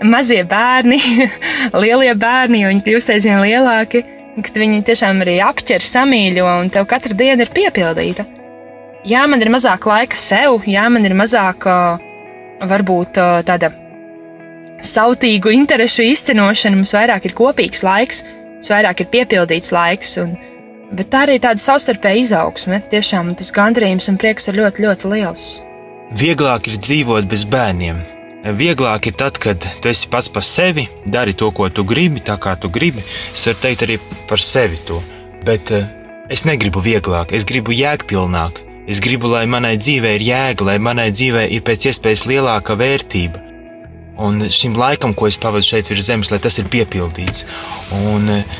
mazie 0.07 0.45
bērni, 0.47 0.99
lielie 1.81 2.13
bērni, 2.15 2.63
jo 2.63 2.71
viņi 2.71 2.85
kļūst 2.85 3.11
aizvien 3.15 3.43
lielāki 3.43 4.05
kad 4.43 4.59
viņi 4.59 4.83
tiešām 4.87 5.23
arī 5.23 5.37
apķer, 5.43 5.83
samīļo, 5.83 6.47
un 6.63 6.71
tev 6.73 6.87
katra 6.89 7.15
diena 7.17 7.45
ir 7.45 7.51
piepildīta. 7.55 8.25
Jā, 9.07 9.25
man 9.31 9.41
ir 9.41 9.51
mazāk 9.51 9.87
laika 9.87 10.17
sev, 10.19 10.65
jā, 10.67 10.85
man 10.91 11.07
ir 11.07 11.15
mazāk 11.17 11.65
varbūt 12.59 13.19
tāda 13.47 13.71
sautīgu 14.83 15.53
interešu 15.55 16.05
īstenošana, 16.07 16.79
mums 16.79 16.93
vairāk 16.95 17.29
ir 17.29 17.35
kopīgs 17.37 17.83
laiks, 17.85 18.25
mums 18.57 18.71
vairāk 18.71 19.03
ir 19.03 19.11
piepildīts 19.15 19.73
laiks, 19.75 20.17
un, 20.23 20.35
bet 20.91 21.11
tā 21.13 21.25
arī 21.27 21.39
tāda 21.43 21.63
savstarpēja 21.63 22.25
izaugsme, 22.25 22.83
tiešām 22.91 23.33
tas 23.39 23.55
gandarījums 23.55 24.11
un 24.11 24.19
prieks 24.19 24.51
ir 24.51 24.59
ļoti, 24.61 24.87
ļoti 24.87 25.15
liels. 25.15 25.49
Vieglāk 26.09 26.71
ir 26.71 26.79
dzīvot 26.81 27.27
bez 27.29 27.45
bērniem, 27.45 27.99
Vieglāk 28.39 29.09
ir 29.09 29.15
tad, 29.19 29.35
kad 29.35 29.59
tu 29.83 29.89
esi 29.91 30.07
pats 30.07 30.29
par 30.31 30.45
sevi, 30.47 30.85
dari 31.03 31.33
to, 31.35 31.49
ko 31.51 31.67
tu 31.69 31.83
gribi, 31.83 32.21
tā 32.23 32.37
kā 32.39 32.55
tu 32.55 32.69
gribi. 32.71 33.03
Es 33.35 33.43
varu 33.49 33.59
teikt 33.59 33.83
arī 33.83 33.97
par 34.29 34.39
sevi 34.39 34.79
to. 34.87 35.01
Bet 35.43 35.73
uh, 35.75 35.83
es 36.31 36.45
negribu 36.47 36.79
vieglāk, 36.79 37.33
es 37.35 37.43
gribu 37.43 37.75
jēgpilnāk. 37.75 38.63
Es 38.89 39.03
gribu, 39.03 39.27
lai 39.27 39.43
manai 39.45 39.75
dzīvei 39.77 40.15
ir 40.15 40.25
jēga, 40.29 40.69
lai 40.71 40.77
manai 40.79 41.09
dzīvei 41.11 41.49
ir 41.51 41.65
pēc 41.67 41.91
iespējas 41.91 42.25
lielāka 42.31 42.79
vērtība. 42.79 43.43
Un 44.23 44.47
šim 44.51 44.79
laikam, 44.79 45.11
ko 45.13 45.27
es 45.27 45.37
pavadu 45.39 45.67
šeit 45.67 45.91
virs 45.91 46.07
zemes, 46.07 46.31
lai 46.31 46.39
tas 46.39 46.57
ir 46.63 46.71
piepildīts. 46.71 47.43
Un, 47.99 48.31
uh, 48.39 48.59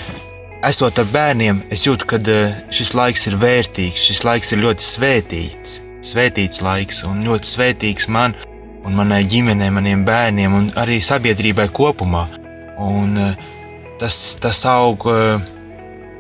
esot 0.68 1.00
ar 1.00 1.08
bērniem, 1.08 1.64
es 1.72 1.88
jūtu, 1.88 2.04
ka 2.04 2.20
uh, 2.20 2.64
šis 2.68 2.98
laiks 3.00 3.30
ir 3.32 3.40
vērtīgs, 3.40 4.10
šis 4.12 4.28
laiks 4.28 4.52
ir 4.52 4.68
ļoti 4.68 4.92
svētīts, 4.92 5.80
svētīts 6.06 6.62
laiks 6.64 7.04
un 7.08 7.24
ļoti 7.26 7.50
svētīgs 7.50 8.08
man 8.12 8.36
un 8.86 8.96
manai 8.96 9.24
ģimenei, 9.28 9.72
maniem 9.74 10.06
bērniem 10.08 10.56
un 10.56 10.68
arī 10.80 11.00
sabiedrībai 11.04 11.68
kopumā. 11.76 12.26
Un 12.80 13.18
eh, 13.20 13.48
tas, 14.00 14.16
tas 14.40 14.62
aug, 14.70 15.04
eh, 15.12 15.42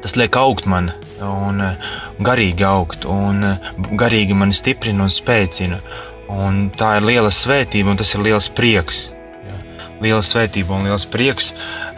tas 0.03 0.17
liek 0.19 0.35
augt 0.39 0.67
man 0.69 0.91
un 1.23 1.63
eh, 1.63 1.89
garīgi 2.23 2.67
augt, 2.67 3.07
un 3.09 3.55
garīgi 3.99 4.35
mani 4.35 4.57
stiprina 4.57 5.07
un 5.07 5.13
spēcina. 5.13 5.79
Un 6.29 6.67
tā 6.75 6.97
ir 6.99 7.07
liela 7.07 7.31
svētība, 7.33 7.93
un 7.93 7.97
tas 7.97 8.11
ir 8.13 8.21
liels 8.27 8.51
prieks. 8.53 9.07
Ja. 9.47 9.57
Liela 10.03 10.21
svētība 10.25 10.75
un 10.75 10.85
liels 10.85 11.07
prieks, 11.09 11.55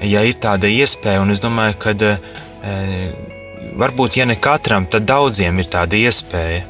ja 0.07 0.21
ir 0.23 0.39
tāda 0.39 0.69
iespēja, 0.71 1.19
un 1.25 1.33
es 1.33 1.43
domāju, 1.43 1.75
ka 1.83 1.91
e, 1.99 2.13
varbūt, 3.81 4.15
ja 4.21 4.29
ne 4.29 4.37
katram, 4.39 4.87
tad 4.87 5.03
daudziem 5.09 5.59
ir 5.59 5.67
tāda 5.73 5.99
iespēja 5.99 6.63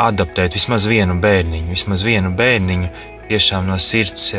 adaptēt 0.00 0.56
vismaz 0.58 0.86
vienu 0.90 1.16
bērniņu, 1.22 1.70
vismaz 1.70 2.04
vienu 2.06 2.32
bērniņu, 2.36 2.90
tiešām 3.30 3.68
no 3.70 3.78
sirds 3.78 4.32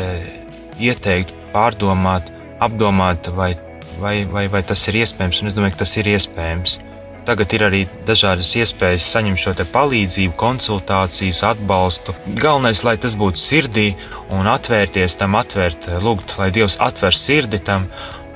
ieteikt, 0.80 1.32
pārdomāt, 1.52 2.28
apdomāt, 2.62 3.28
vai, 3.36 3.54
vai, 4.00 4.22
vai, 4.24 4.46
vai 4.52 4.62
tas 4.66 4.86
ir 4.88 5.02
iespējams, 5.02 5.42
un 5.42 5.50
es 5.50 5.56
domāju, 5.56 5.76
ka 5.76 5.84
tas 5.84 5.96
ir 6.00 6.10
iespējams. 6.14 6.78
Tagad 7.22 7.52
ir 7.54 7.62
arī 7.68 7.80
dažādas 8.06 8.50
iespējas 8.58 9.06
saņemt 9.14 9.38
šo 9.38 9.52
palīdzību, 9.70 10.34
konsultācijas, 10.38 11.44
atbalstu. 11.52 12.16
Galvenais, 12.34 12.82
lai 12.82 12.96
tas 12.98 13.14
būtu 13.18 13.38
sirdī 13.38 13.92
un 14.34 14.50
atvērties 14.50 15.20
tam, 15.20 15.38
atvērt, 15.38 15.86
lūgt, 16.02 16.34
lai 16.40 16.50
Dievs 16.54 16.80
atver 16.82 17.14
sirdi 17.14 17.62
tam, 17.62 17.86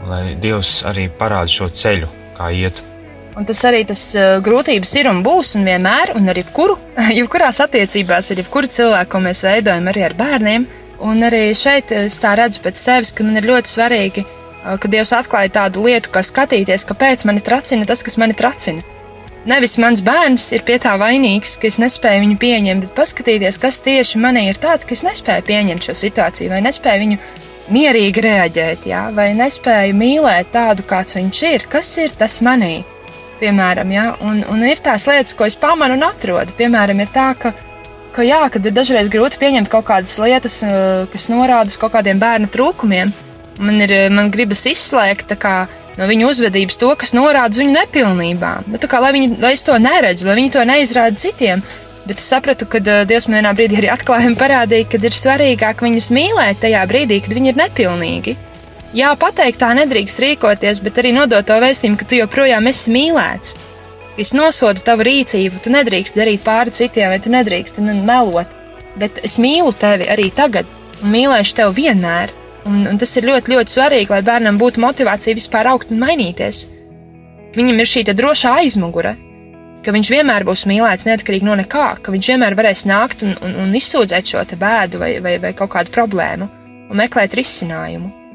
lai 0.07 0.37
Dievs 0.39 0.85
arī 0.87 1.09
parāda 1.11 1.51
šo 1.51 1.73
ceļu, 1.75 2.13
kā 2.39 2.53
iet. 2.55 2.79
Un 3.37 3.45
tas 3.45 3.59
arī 3.69 3.83
tas 3.85 4.01
uh, 4.17 4.39
grūtības 4.41 4.95
ir 4.97 5.11
un 5.11 5.19
būs, 5.25 5.53
un 5.59 5.67
vienmēr, 5.69 6.15
un 6.17 6.33
arī 6.33 6.41
jebkuru, 6.41 6.79
jebkurās 7.19 7.61
attiecībās 7.67 8.31
ar 8.33 8.41
jebkuru 8.41 8.71
cilvēku, 8.73 9.11
ko 9.13 9.21
mēs 9.27 9.45
veidojam 9.45 9.91
arī 9.93 10.07
ar 10.07 10.17
bērniem. 10.17 10.65
Un 11.05 11.21
arī 11.29 11.51
šeit 11.53 11.93
es 11.93 12.17
tā 12.23 12.33
redzu 12.41 12.63
pēc 12.65 12.81
sevis, 12.81 13.13
ka 13.13 13.27
man 13.27 13.37
ir 13.37 13.49
ļoti 13.51 13.73
svarīgi, 13.75 14.25
uh, 14.25 14.79
ka 14.81 14.89
Dievs 14.89 15.13
atklāja 15.19 15.53
tādu 15.59 15.85
lietu, 15.85 16.15
kā 16.15 16.25
skatīties, 16.25 16.89
kāpēc 16.89 17.27
mani 17.29 17.45
tracina 17.45 17.85
tas, 17.89 18.01
kas 18.07 18.17
mani 18.17 18.39
tracina. 18.39 18.81
Nevis 19.47 19.77
mans 19.79 20.01
bērns 20.03 20.49
ir 20.57 20.65
pie 20.67 20.81
tā 20.83 20.97
vainīgs, 20.99 21.59
ka 21.61 21.69
es 21.69 21.77
nespēju 21.79 22.25
viņu 22.25 22.41
pieņemt, 22.41 22.89
bet 22.89 22.97
paskatīties, 22.97 23.61
kas 23.63 23.85
tieši 23.85 24.19
manī 24.19 24.49
ir 24.49 24.59
tāds, 24.65 24.89
ka 24.89 24.97
es 24.97 25.05
nespēju 25.07 25.45
pieņemt 25.53 25.87
šo 25.87 25.95
situāciju, 26.01 26.55
vai 26.57 26.65
nespēju 26.65 27.05
viņu 27.05 27.23
mierīgi 27.77 28.27
reaģēt, 28.27 28.91
jā, 28.91 29.07
vai 29.15 29.31
nespēju 29.37 29.95
mīlēt 30.03 30.51
tādu, 30.57 30.89
kāds 30.89 31.21
viņš 31.21 31.47
ir, 31.53 31.71
kas 31.71 31.95
ir 32.01 32.17
tas 32.19 32.41
manī 32.43 32.81
piemēram, 33.41 33.93
ja? 33.95 34.09
un, 34.25 34.43
un 34.51 34.65
ir 34.67 34.81
tās 34.85 35.07
lietas, 35.09 35.37
ko 35.37 35.47
es 35.49 35.57
pamanu 35.61 35.97
un 35.99 36.05
atrodu. 36.07 36.55
Piemēram, 36.59 37.01
ir 37.03 37.13
tā, 37.15 37.31
ka, 37.39 37.53
ka, 38.17 38.27
jā, 38.27 38.41
kad 38.53 38.67
ir 38.67 38.75
dažreiz 38.77 39.11
grūti 39.13 39.41
pieņemt 39.43 39.71
kaut 39.73 39.89
kādas 39.91 40.17
lietas, 40.23 40.61
uh, 40.67 41.07
kas 41.13 41.29
norāda 41.33 41.73
uz 41.73 41.79
kaut 41.81 41.95
kādiem 41.97 42.21
bērnu 42.23 42.51
trūkumiem. 42.53 43.15
Man, 43.57 43.81
ir, 43.81 43.95
man 44.13 44.29
gribas 44.33 44.67
izslēgt 44.69 45.33
kā, 45.41 45.57
no 45.97 46.09
viņa 46.09 46.29
uzvedības 46.29 46.77
to, 46.81 46.91
kas 47.01 47.15
norāda 47.17 47.57
uz 47.57 47.63
viņu 47.63 47.77
nepilnībām. 47.79 48.69
Nu, 48.73 48.81
kā, 48.83 49.01
lai, 49.01 49.15
viņi, 49.17 49.37
lai 49.41 49.55
es 49.57 49.65
to 49.65 49.77
neredzu, 49.81 50.29
lai 50.29 50.39
viņi 50.41 50.55
to 50.57 50.65
neizrāda 50.69 51.21
citiem. 51.21 51.65
Bet 52.07 52.21
es 52.23 52.29
sapratu, 52.31 52.69
ka 52.71 52.79
uh, 52.83 53.05
Dievs 53.09 53.27
man 53.29 53.41
vienā 53.41 53.55
brīdī 53.57 53.81
arī 53.81 53.93
atklājumi 53.95 54.39
parādīja, 54.39 54.91
ka 54.93 55.01
ir 55.03 55.17
svarīgāk 55.17 55.87
viņus 55.87 56.13
mīlēt 56.15 56.61
tajā 56.63 56.85
brīdī, 56.91 57.23
kad 57.25 57.35
viņi 57.35 57.53
ir 57.55 57.65
nepilnīgi. 57.65 58.37
Jā, 58.97 59.11
pateikt 59.21 59.61
tā 59.61 59.75
nedrīkst 59.77 60.21
rīkoties, 60.23 60.79
bet 60.81 60.97
arī 61.03 61.11
nodot 61.13 61.45
to 61.45 61.59
vēstījumu, 61.61 61.99
ka 62.01 62.07
tu 62.09 62.17
joprojām 62.17 62.71
esi 62.71 62.95
mīlēts. 62.95 63.53
Es 64.17 64.33
nosodu 64.33 64.81
tavu 64.81 65.05
rīcību, 65.05 65.61
tu 65.61 65.73
nedrīkst 65.75 66.17
darīt 66.17 66.41
pāri 66.47 66.73
citiem, 66.73 67.11
vai 67.13 67.19
tu 67.21 67.33
nedrīkst 67.35 67.83
melot. 67.85 68.55
Bet 68.97 69.21
es 69.29 69.37
mīlu 69.37 69.75
tevi 69.77 70.09
arī 70.09 70.31
tagad, 70.33 70.65
un 71.03 71.13
mīlēšu 71.13 71.59
tevi 71.61 71.83
vienmēr. 71.83 72.33
Un, 72.67 72.81
un 72.89 72.97
tas 72.97 73.13
ir 73.21 73.29
ļoti, 73.29 73.53
ļoti 73.53 73.77
svarīgi, 73.77 74.11
lai 74.11 74.25
bērnam 74.25 74.57
būtu 74.59 74.81
motivācija 74.81 75.37
vispār 75.37 75.69
augt 75.75 75.93
un 75.93 76.01
mainīties. 76.01 76.65
Viņam 77.53 77.85
ir 77.85 77.93
šī 77.93 78.09
drošā 78.09 78.57
aizmugure, 78.65 79.13
ka 79.85 79.93
viņš 79.93 80.17
vienmēr 80.17 80.49
būs 80.49 80.65
mīlēts 80.73 81.05
neatkarīgi 81.07 81.47
no 81.47 81.61
nekā, 81.61 81.89
ka 82.01 82.17
viņš 82.17 82.33
vienmēr 82.33 82.57
varēs 82.57 82.89
nākt 82.89 83.29
un, 83.29 83.37
un, 83.45 83.59
un 83.67 83.77
izsūdzēt 83.77 84.33
šo 84.33 84.49
bēdu 84.57 85.05
vai, 85.05 85.19
vai, 85.21 85.37
vai 85.45 85.53
kaut 85.53 85.77
kādu 85.77 85.93
problēmu 85.93 86.49
un 86.89 87.05
meklēt 87.05 87.37
risinājumu. 87.37 88.26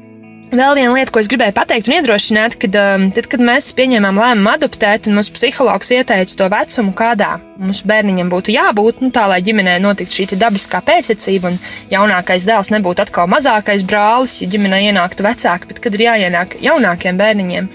Vēl 0.52 0.74
viena 0.76 0.92
lieta, 0.92 1.08
ko 1.08 1.20
es 1.22 1.30
gribēju 1.32 1.54
pateikt 1.56 1.86
un 1.88 1.94
iedrošināt, 1.96 2.58
kad, 2.60 2.74
um, 2.76 3.06
tad, 3.16 3.24
kad 3.32 3.40
mēs 3.40 3.70
pieņēmām 3.78 4.18
lēmumu 4.20 4.50
adoptēt, 4.52 5.08
un 5.08 5.16
mūsu 5.16 5.32
psihologs 5.32 5.94
ieteica 5.96 6.36
to 6.36 6.48
vecumu, 6.52 6.92
kādā 6.92 7.30
mums 7.56 7.80
bērniņam 7.88 8.28
būtu 8.28 8.52
jābūt, 8.52 9.00
nu, 9.00 9.08
tā 9.16 9.24
lai 9.32 9.40
ģimenē 9.46 9.78
notiktu 9.80 10.18
šī 10.18 10.36
dabiskā 10.36 10.82
pēctecība, 10.84 11.54
un 11.54 11.60
jaunākais 11.94 12.44
dēls 12.44 12.68
nebūtu 12.74 13.06
atkal 13.06 13.32
mazākais 13.32 13.86
brālis, 13.88 14.42
ja 14.44 14.50
ģimenē 14.52 14.82
ienāktu 14.90 15.24
vecāki, 15.24 15.72
bet 15.72 15.80
kad 15.80 15.96
ir 15.96 16.10
jāienāk 16.10 16.58
jaunākiem 16.60 17.22
bērniņiem. 17.22 17.72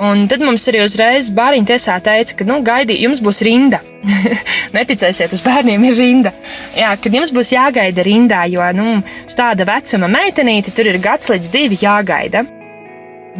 Un 0.00 0.22
tad 0.30 0.40
mums 0.40 0.64
arī 0.70 0.80
uzreiz 0.80 1.26
bāriņu 1.36 1.68
tiesā 1.68 1.98
teica, 2.00 2.38
ka, 2.38 2.44
nu, 2.48 2.60
gaidi, 2.64 2.96
jums 3.02 3.20
būs 3.20 3.42
rinda. 3.44 3.82
Neticēsiet, 4.76 5.34
uz 5.36 5.42
bērniem 5.44 5.82
ir 5.90 5.98
rinda. 5.98 6.32
Jā, 6.72 6.94
kad 6.96 7.12
jums 7.12 7.32
būs 7.36 7.52
jāgaida 7.52 8.04
rindā, 8.06 8.46
jo, 8.48 8.64
nu, 8.76 8.94
uz 9.00 9.36
tāda 9.36 9.66
vecuma 9.68 10.08
meitenīte 10.08 10.72
tur 10.72 10.88
ir 10.88 10.96
gads 11.04 11.28
līdz 11.28 11.52
divi 11.52 11.76
jāgaida. 11.82 12.46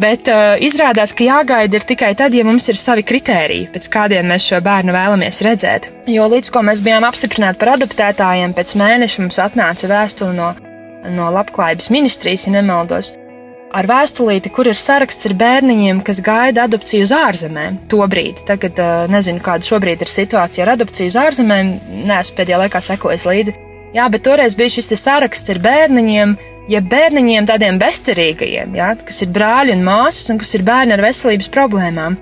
Bet 0.01 0.29
uh, 0.31 0.53
izrādās, 0.61 1.15
ka 1.17 1.25
jāgaida 1.25 1.79
ir 1.79 1.85
tikai 1.87 2.13
tad, 2.19 2.37
ja 2.37 2.45
mums 2.47 2.69
ir 2.71 2.77
savi 2.79 3.03
kritēriji, 3.09 3.71
pēc 3.73 3.89
kādiem 3.91 4.29
mēs 4.29 4.45
šo 4.47 4.61
bērnu 4.63 4.93
vēlamies 4.95 5.41
redzēt. 5.47 5.89
Jo 6.13 6.29
līdz 6.31 6.53
ko 6.53 6.61
mēs 6.67 6.83
bijām 6.85 7.09
apstiprināti 7.09 7.59
par 7.59 7.73
adoptētājiem, 7.73 8.53
pēc 8.55 8.75
mēneša 8.79 9.25
mums 9.25 9.41
atnāca 9.43 9.89
vēstule 9.91 10.37
no, 10.37 10.53
no 11.17 11.33
Labklājības 11.35 11.89
ministrijas, 11.91 12.47
ja 12.47 12.55
nemaldos, 12.55 13.11
ar 13.71 13.87
vēstulīti, 13.87 14.51
kur 14.53 14.69
ir 14.69 14.77
saraksts 14.77 15.29
ar 15.29 15.35
bērniņiem, 15.39 16.01
kas 16.05 16.21
gaida 16.23 16.65
adopciju 16.67 17.05
uz 17.05 17.13
ārzemēm. 17.15 17.79
Tobrīd, 17.91 18.43
tagad 18.47 18.79
uh, 18.81 19.07
nezinu, 19.11 19.41
kāda 19.43 19.67
šobrīd 19.67 20.03
ir 20.03 20.11
situācija 20.11 20.65
ar 20.65 20.73
adopciju 20.75 21.11
uz 21.11 21.17
ārzemēm, 21.21 21.73
neesmu 22.09 22.37
pēdējā 22.37 22.61
laikā 22.65 22.83
sekojis 22.83 23.27
līdzi. 23.29 23.57
Jā, 23.95 24.07
bet 24.11 24.23
toreiz 24.23 24.55
bija 24.55 24.71
šis 24.71 24.91
saraksts 24.99 25.51
ar 25.51 25.59
bērniņiem, 25.63 26.37
ja 26.71 26.79
bērniņiem 26.93 27.47
tādiem 27.49 27.79
bezcerīgajiem, 27.81 28.77
jā, 28.79 28.93
kas 29.07 29.23
ir 29.25 29.33
brāļi 29.35 29.75
un 29.75 29.83
māsas 29.87 30.31
un 30.31 30.39
kas 30.39 30.53
ir 30.55 30.63
bērni 30.67 30.95
ar 30.95 31.03
veselības 31.07 31.51
problēmām. 31.51 32.17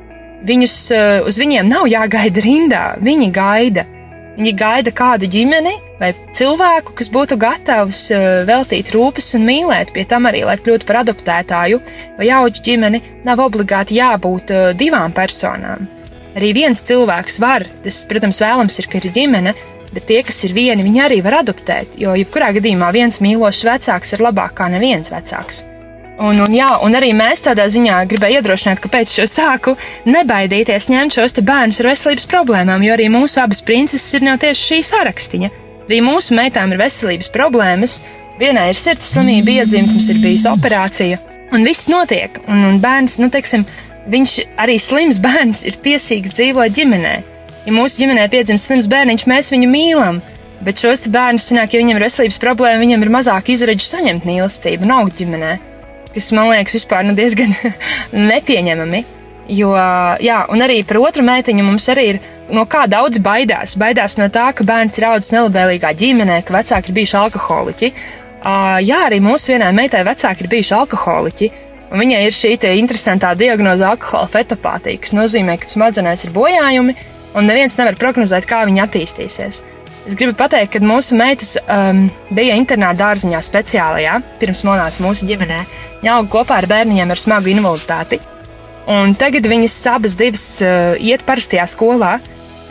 Viņus, 0.49 0.75
uh, 0.95 1.29
uz 1.29 1.37
viņiem 1.41 1.69
nav 1.69 1.89
jāgaida 1.91 2.45
rindā, 2.45 2.83
viņi 3.03 3.31
gaida. 3.35 3.85
Viņi 4.39 4.53
gaida 4.55 4.91
kādu 4.95 5.27
ģimeni 5.27 5.73
vai 5.99 6.13
cilvēku, 6.37 6.93
kas 6.95 7.09
būtu 7.11 7.35
gatavs 7.41 8.05
uh, 8.15 8.21
veltīt 8.47 8.93
rūpes 8.95 9.33
un 9.35 9.43
mīlēt, 9.43 9.91
pie 9.91 10.05
tam 10.07 10.29
arī, 10.29 10.45
lai 10.47 10.55
kļūtu 10.55 10.87
par 10.87 11.01
adoptētāju 11.01 11.81
vai 12.15 12.29
auģu 12.37 12.63
ģimeni, 12.63 13.01
nav 13.27 13.41
obligāti 13.43 13.97
jābūt 13.99 14.53
uh, 14.55 14.69
divām 14.79 15.11
personām. 15.11 15.89
Arī 16.39 16.53
viens 16.55 16.79
cilvēks 16.87 17.35
var, 17.43 17.65
tas, 17.83 18.05
protams, 18.07 18.39
vēlams 18.39 18.79
ir, 18.79 18.87
ka 18.87 19.01
ir 19.01 19.09
ģimene, 19.17 19.53
bet 19.91 20.07
tie, 20.07 20.21
kas 20.23 20.39
ir 20.47 20.55
vieni, 20.55 20.85
viņi 20.87 21.03
arī 21.03 21.19
var 21.25 21.41
adoptēt, 21.41 21.99
jo 21.99 22.15
jebkurā 22.15 22.53
gadījumā 22.55 22.93
viens 22.95 23.19
mīlošs 23.25 23.65
vecāks 23.67 24.15
ir 24.15 24.23
labāk 24.23 24.55
kā 24.61 24.69
neviens 24.71 25.11
vecāks. 25.11 25.65
Un, 26.19 26.35
un, 26.43 26.51
jā, 26.51 26.67
un 26.83 26.95
arī 26.99 27.13
mēs 27.15 27.45
tādā 27.45 27.63
ziņā 27.71 28.01
gribējām 28.11 28.41
iedrošināt, 28.41 28.81
ka 28.83 28.89
pēc 28.91 29.13
šo 29.15 29.25
sāku 29.29 29.75
nebaidīties 30.03 30.89
ņemt 30.91 31.15
šos 31.15 31.37
bērnus 31.47 31.79
ar 31.79 31.87
veselības 31.93 32.25
problēmām, 32.27 32.83
jo 32.83 32.95
arī 32.97 33.05
mūsu 33.13 33.39
abas 33.39 33.61
princeses 33.63 34.17
ir 34.17 34.25
no 34.27 34.33
tieši 34.39 34.65
šī 34.65 34.79
sarakstiņa. 34.89 35.49
Arī 35.87 36.01
mūsu 36.03 36.35
meitām 36.35 36.73
ir 36.75 36.81
veselības 36.81 37.31
problēmas, 37.31 38.01
vienai 38.41 38.67
ir 38.73 38.79
sirds 38.79 39.13
slimība 39.13 39.61
iedzimta, 39.61 39.95
mums 39.95 40.09
ir 40.11 40.19
bijusi 40.19 40.49
operācija, 40.51 41.21
un 41.55 41.63
viss 41.63 41.87
notiek. 41.87 42.41
Un, 42.51 42.67
un 42.67 42.83
bērns, 42.83 43.15
nu, 43.23 43.31
teiksim, 43.31 43.63
viņš 44.11 44.35
arī 44.59 44.75
slims 44.75 45.21
bērns 45.25 45.63
ir 45.71 45.79
tiesīgs 45.87 46.35
dzīvot 46.35 46.75
ģimenē. 46.75 47.15
Ja 47.63 47.77
mūsu 47.79 48.03
ģimenē 48.03 48.27
piedzimst 48.35 48.67
slims 48.67 48.91
bērniņš, 48.91 49.27
mēs 49.31 49.55
viņu 49.55 49.71
mīlam. 49.71 50.19
Bet 50.67 50.83
šos 50.83 51.07
bērnus 51.07 51.47
ja 51.55 51.63
viņiem 51.63 51.95
ir 51.95 52.03
veselības 52.09 52.43
problēma, 52.43 52.83
viņiem 52.83 53.07
ir 53.07 53.15
mazāk 53.15 53.55
izredzu 53.55 53.87
saņemt 53.87 54.27
mīlestību 54.27 54.83
un 54.83 54.95
augt 54.99 55.23
ģimenē 55.23 55.55
kas 56.13 56.31
man 56.35 56.51
liekas 56.51 56.77
vispār 56.79 57.07
nu, 57.07 57.15
diezgan 57.17 57.53
nepieņemami. 58.31 59.05
Jo, 59.49 59.71
jā, 60.21 60.43
un 60.53 60.61
arī 60.61 60.83
par 60.85 60.99
otru 61.01 61.23
meitiņu 61.25 61.63
mums 61.65 61.87
arī 61.89 62.03
ir, 62.11 62.19
no 62.53 62.67
kā 62.69 62.83
daudz 62.89 63.17
baidās. 63.25 63.73
Baidās 63.81 64.19
no 64.19 64.27
tā, 64.29 64.51
ka 64.53 64.65
bērns 64.65 64.99
ir 64.99 65.07
audzis 65.09 65.33
nelabvēlīgā 65.33 65.89
ģimenē, 65.97 66.43
ka 66.45 66.53
vecāki 66.53 66.91
ir 66.91 66.99
bijuši 66.99 67.17
alkoholiķi. 67.17 67.89
Uh, 68.39 68.77
jā, 68.85 69.01
arī 69.07 69.17
mūsu 69.23 69.55
vienai 69.55 69.71
meitai 69.75 70.03
vecāki 70.05 70.45
ir 70.45 70.51
bijuši 70.53 70.75
alkoholiķi. 70.77 71.49
Un 71.89 72.03
viņai 72.03 72.21
ir 72.27 72.35
šī 72.37 72.53
interesantā 72.77 73.33
diagnoze 73.33 73.85
alkohola 73.87 74.29
fetopātija, 74.29 75.01
kas 75.01 75.15
nozīmē, 75.17 75.57
ka 75.57 75.71
smadzenēs 75.71 76.27
ir 76.27 76.35
bojājumi, 76.35 76.93
un 77.33 77.49
neviens 77.49 77.77
nevar 77.79 77.97
prognozēt, 77.97 78.45
kā 78.45 78.61
viņi 78.69 78.83
attīstīsies. 78.85 79.63
Es 80.09 80.15
gribu 80.17 80.33
pateikt, 80.33 80.71
ka 80.73 80.79
mūsu 80.81 81.13
meitas 81.13 81.51
um, 81.69 82.07
bija 82.33 82.55
internāta 82.57 82.97
dārziņā 83.03 83.43
speciālajā, 83.45 84.15
pirms 84.41 84.63
nonāca 84.65 85.03
mūsu 85.05 85.27
ģimenē. 85.29 85.59
Viņa 85.99 86.13
auga 86.15 86.31
kopā 86.33 86.55
ar 86.57 86.65
bērniem 86.71 87.11
ar 87.13 87.19
smagu 87.21 87.51
invaliditāti. 87.51 88.17
Un 88.89 89.13
tagad 89.13 89.45
viņas 89.45 89.75
abas 89.91 90.15
divas 90.17 90.45
uh, 90.65 90.95
iet 90.97 91.21
parastajā 91.27 91.67
skolā. 91.69 92.15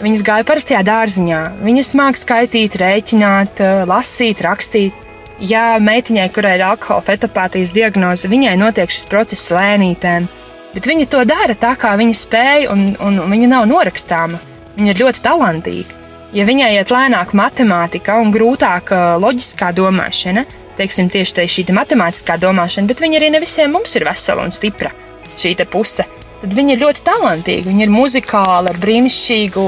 Viņas 0.02 0.24
gāja 0.26 0.46
parastajā 0.48 0.80
dārziņā. 0.88 1.42
Viņas 1.62 1.92
mākslinieki 2.00 2.24
skaitīt, 2.24 2.78
rēķināt, 2.82 3.62
uh, 3.62 3.84
lasīt, 3.86 4.42
rakstīt. 4.42 4.96
Ja 5.38 5.76
meitiņai, 5.78 6.26
kurai 6.34 6.56
ir 6.58 6.64
alkohola 6.66 7.06
fetopātijas 7.06 7.70
diagnoze, 7.76 8.26
viņai 8.26 8.56
notiek 8.58 8.90
šis 8.90 9.06
process 9.06 9.52
lēnītēm, 9.54 10.26
bet 10.74 10.90
viņa 10.90 11.06
to 11.14 11.22
dara 11.30 11.54
tā, 11.54 11.76
kā 11.78 11.94
viņa 12.02 12.18
spēja, 12.18 12.74
un, 12.74 12.88
un 12.98 13.22
viņa 13.30 13.52
nav 13.54 13.70
norakstāma. 13.70 14.42
Viņa 14.74 14.90
ir 14.96 15.04
ļoti 15.04 15.22
talantīga. 15.22 15.97
Ja 16.36 16.44
viņai 16.44 16.74
iet 16.76 16.90
lēnāk 16.92 17.32
matemātika 17.38 18.18
un 18.20 18.32
grūtāk 18.34 18.90
uh, 18.92 19.14
loģiskā 19.22 19.70
domāšana, 19.72 20.44
teiksim, 20.76 21.08
tieši 21.08 21.36
tā 21.38 21.46
šī 21.48 21.64
te 21.70 21.76
matemātiskā 21.76 22.36
domāšana, 22.40 22.88
bet 22.90 23.00
viņa 23.00 23.16
arī 23.20 23.30
ne 23.32 23.40
visiem 23.40 23.72
mums 23.72 23.96
ir 23.96 24.04
vesela 24.04 24.44
un 24.44 24.52
stipra 24.52 24.92
šī 25.38 25.54
puse, 25.70 26.04
tad 26.42 26.54
viņa 26.54 26.74
ir 26.74 26.82
ļoti 26.82 27.04
talantīga. 27.06 27.70
Viņa 27.70 27.86
ir 27.86 27.94
muzikāla, 27.94 28.74
ar 28.74 28.80
brīnišķīgu, 28.82 29.64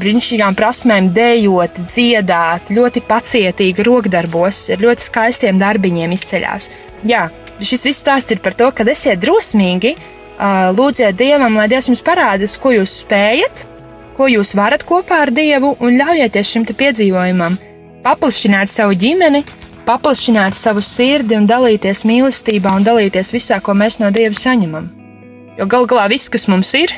brīnišķīgām 0.00 0.56
prasmēm, 0.56 1.12
dejot, 1.12 1.82
dziedāt, 1.84 2.72
ļoti 2.72 3.04
pacietīga 3.04 3.86
rokdarbos, 3.86 4.64
ar 4.72 4.84
ļoti 4.86 5.08
skaistiem 5.10 5.60
darbiņiem 5.60 6.16
izceļās. 6.16 6.70
Jā, 7.06 7.26
šis 7.60 7.88
viss 7.90 8.04
stāsts 8.04 8.32
ir 8.32 8.40
par 8.44 8.56
to, 8.56 8.72
ka 8.72 8.86
esiet 8.88 9.20
drosmīgi, 9.20 9.96
uh, 9.96 10.72
lūdziet 10.72 11.18
Dievam, 11.18 11.60
lai 11.60 11.68
Dievs 11.68 11.90
jums 11.92 12.04
parāda, 12.06 12.48
uz 12.48 12.56
ko 12.60 12.72
jūs 12.78 13.02
spējat, 13.04 13.66
ko 14.16 14.28
jūs 14.30 14.54
varat 14.56 14.84
kopā 14.88 15.20
ar 15.26 15.32
Dievu 15.34 15.74
un 15.84 15.98
ļaujieties 16.00 16.52
šim 16.52 16.66
piedzīvojumam, 16.70 17.58
paplašināt 18.04 18.72
savu 18.72 18.96
ģimeni, 18.96 19.44
paplašināt 19.86 20.56
savu 20.56 20.82
sirdi 20.82 21.36
un 21.38 21.46
dalīties 21.48 22.04
mīlestībā 22.08 22.72
un 22.78 22.86
dalīties 22.86 23.32
visā, 23.36 23.60
ko 23.60 23.76
mēs 23.76 24.00
no 24.00 24.10
Dieva 24.14 24.34
saņemam. 24.34 24.88
Jo 25.58 25.68
gal 25.70 25.86
galā 25.88 26.08
viss, 26.12 26.32
kas 26.32 26.48
mums 26.52 26.72
ir, 26.76 26.92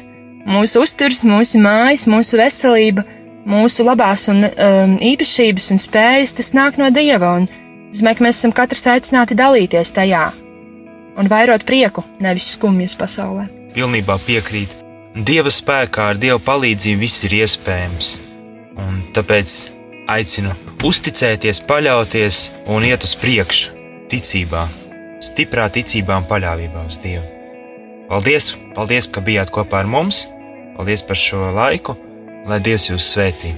mūsu 0.48 0.82
uzturs, 0.86 1.24
mūsu 1.26 1.60
mājas, 1.62 2.08
mūsu 2.10 2.40
veselība, 2.40 3.04
mūsu 3.48 3.86
labās 3.86 4.26
un 4.32 4.46
um, 4.48 4.96
īpašības 5.12 5.70
un 5.74 5.82
spējas, 5.82 6.34
tas 6.38 6.52
nāk 6.56 6.80
no 6.80 6.90
Dieva, 6.94 7.36
un 7.40 7.48
es 7.90 8.00
domāju, 8.00 8.20
ka 8.20 8.28
mēs 8.28 8.42
esam 8.42 8.54
katrs 8.56 8.86
aicināti 8.94 9.38
dalīties 9.38 9.94
tajā 9.96 10.26
un 11.18 11.30
vairot 11.30 11.64
prieku, 11.66 12.04
nevis 12.22 12.52
skumjas 12.54 12.94
pasaulē. 12.98 13.48
Pilnībā 13.74 14.18
piekrīt. 14.26 14.87
Dieva 15.16 15.50
spēkā, 15.52 16.10
ar 16.12 16.20
Dieva 16.20 16.38
palīdzību 16.42 17.00
viss 17.00 17.24
ir 17.26 17.38
iespējams. 17.40 18.10
Un 18.78 19.00
tāpēc 19.16 19.54
aicinu 20.08 20.52
uzticēties, 20.84 21.62
paļauties 21.68 22.42
un 22.70 22.86
iet 22.86 23.04
uz 23.04 23.16
priekšu, 23.18 23.74
ticībā, 24.12 24.66
stiprā 25.24 25.66
ticībā 25.72 26.20
un 26.20 26.28
paļāvībā 26.28 26.86
uz 26.88 27.00
Dievu. 27.02 27.26
Paldies, 28.08 28.54
paldies, 28.76 29.10
ka 29.10 29.24
bijāt 29.24 29.52
kopā 29.52 29.82
ar 29.82 29.90
mums, 29.90 30.26
paldies 30.76 31.04
par 31.04 31.20
šo 31.20 31.50
laiku, 31.56 31.98
lai 32.48 32.62
Dievs 32.64 32.88
jūs 32.92 33.12
svētī. 33.16 33.52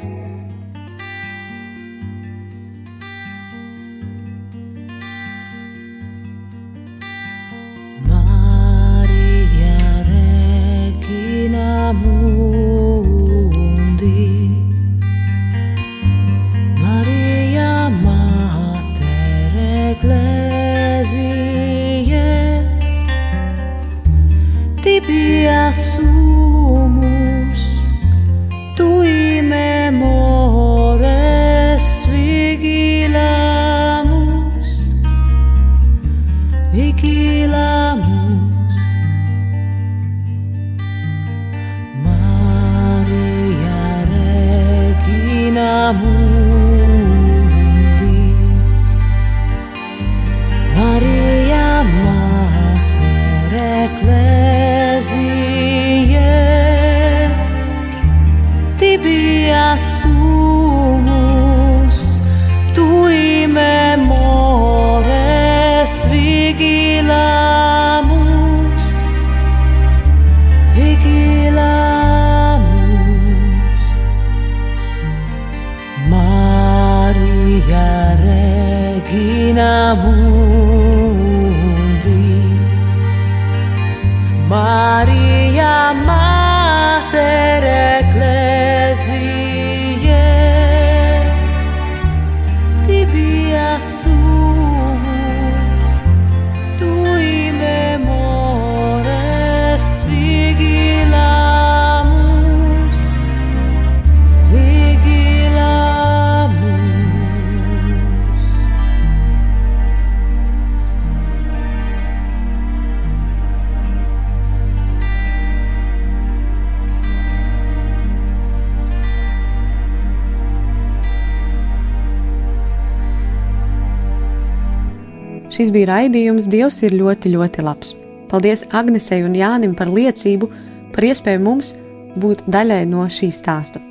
Šis 125.61 125.68
bija 125.74 125.90
raidījums 125.90 126.46
Dievs 126.48 126.78
ir 126.86 126.94
ļoti, 126.96 127.34
ļoti 127.34 127.61
labs. 127.61 127.90
Paldies 128.30 128.62
Agnesei 128.72 129.20
un 129.26 129.34
Jānim 129.36 129.74
par 129.76 129.90
liecību, 129.92 130.46
par 130.94 131.04
iespēju 131.04 131.42
mums 131.44 131.74
būt 132.16 132.46
daļai 132.48 132.86
no 132.88 133.02
šī 133.12 133.28
stāsta. 133.28 133.82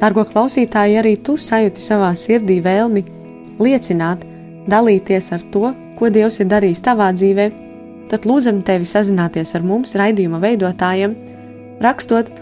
Dargo 0.00 0.24
klausītāji, 0.24 0.96
arī 1.02 1.12
tu 1.20 1.34
sajūti 1.36 1.84
savā 1.84 2.08
sirdī 2.16 2.56
vēlmi 2.64 3.04
liecināt, 3.60 4.24
dalīties 4.64 5.28
ar 5.36 5.44
to, 5.52 5.74
ko 6.00 6.08
Dievs 6.16 6.40
ir 6.40 6.48
darījis 6.54 6.84
tavā 6.88 7.10
dzīvē, 7.12 7.50
tad 8.08 8.24
lūdzam 8.24 8.64
tevi 8.64 8.88
sazināties 8.88 9.52
ar 9.60 9.68
mums, 9.68 9.92
raidījuma 10.00 10.40
veidotājiem, 10.40 11.20
rakstot 11.84 12.32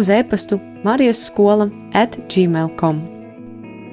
uz 0.00 0.08
e-pastu 0.08 0.62
Marijas 0.80 1.26
skola 1.28 1.68
at 1.92 2.16
gmail.com. 2.32 3.04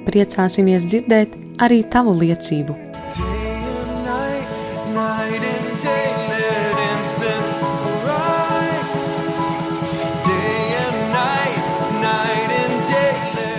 Priecāsimies 0.08 0.88
dzirdēt 0.88 1.36
arī 1.60 1.82
tavu 1.84 2.16
liecību. 2.16 2.87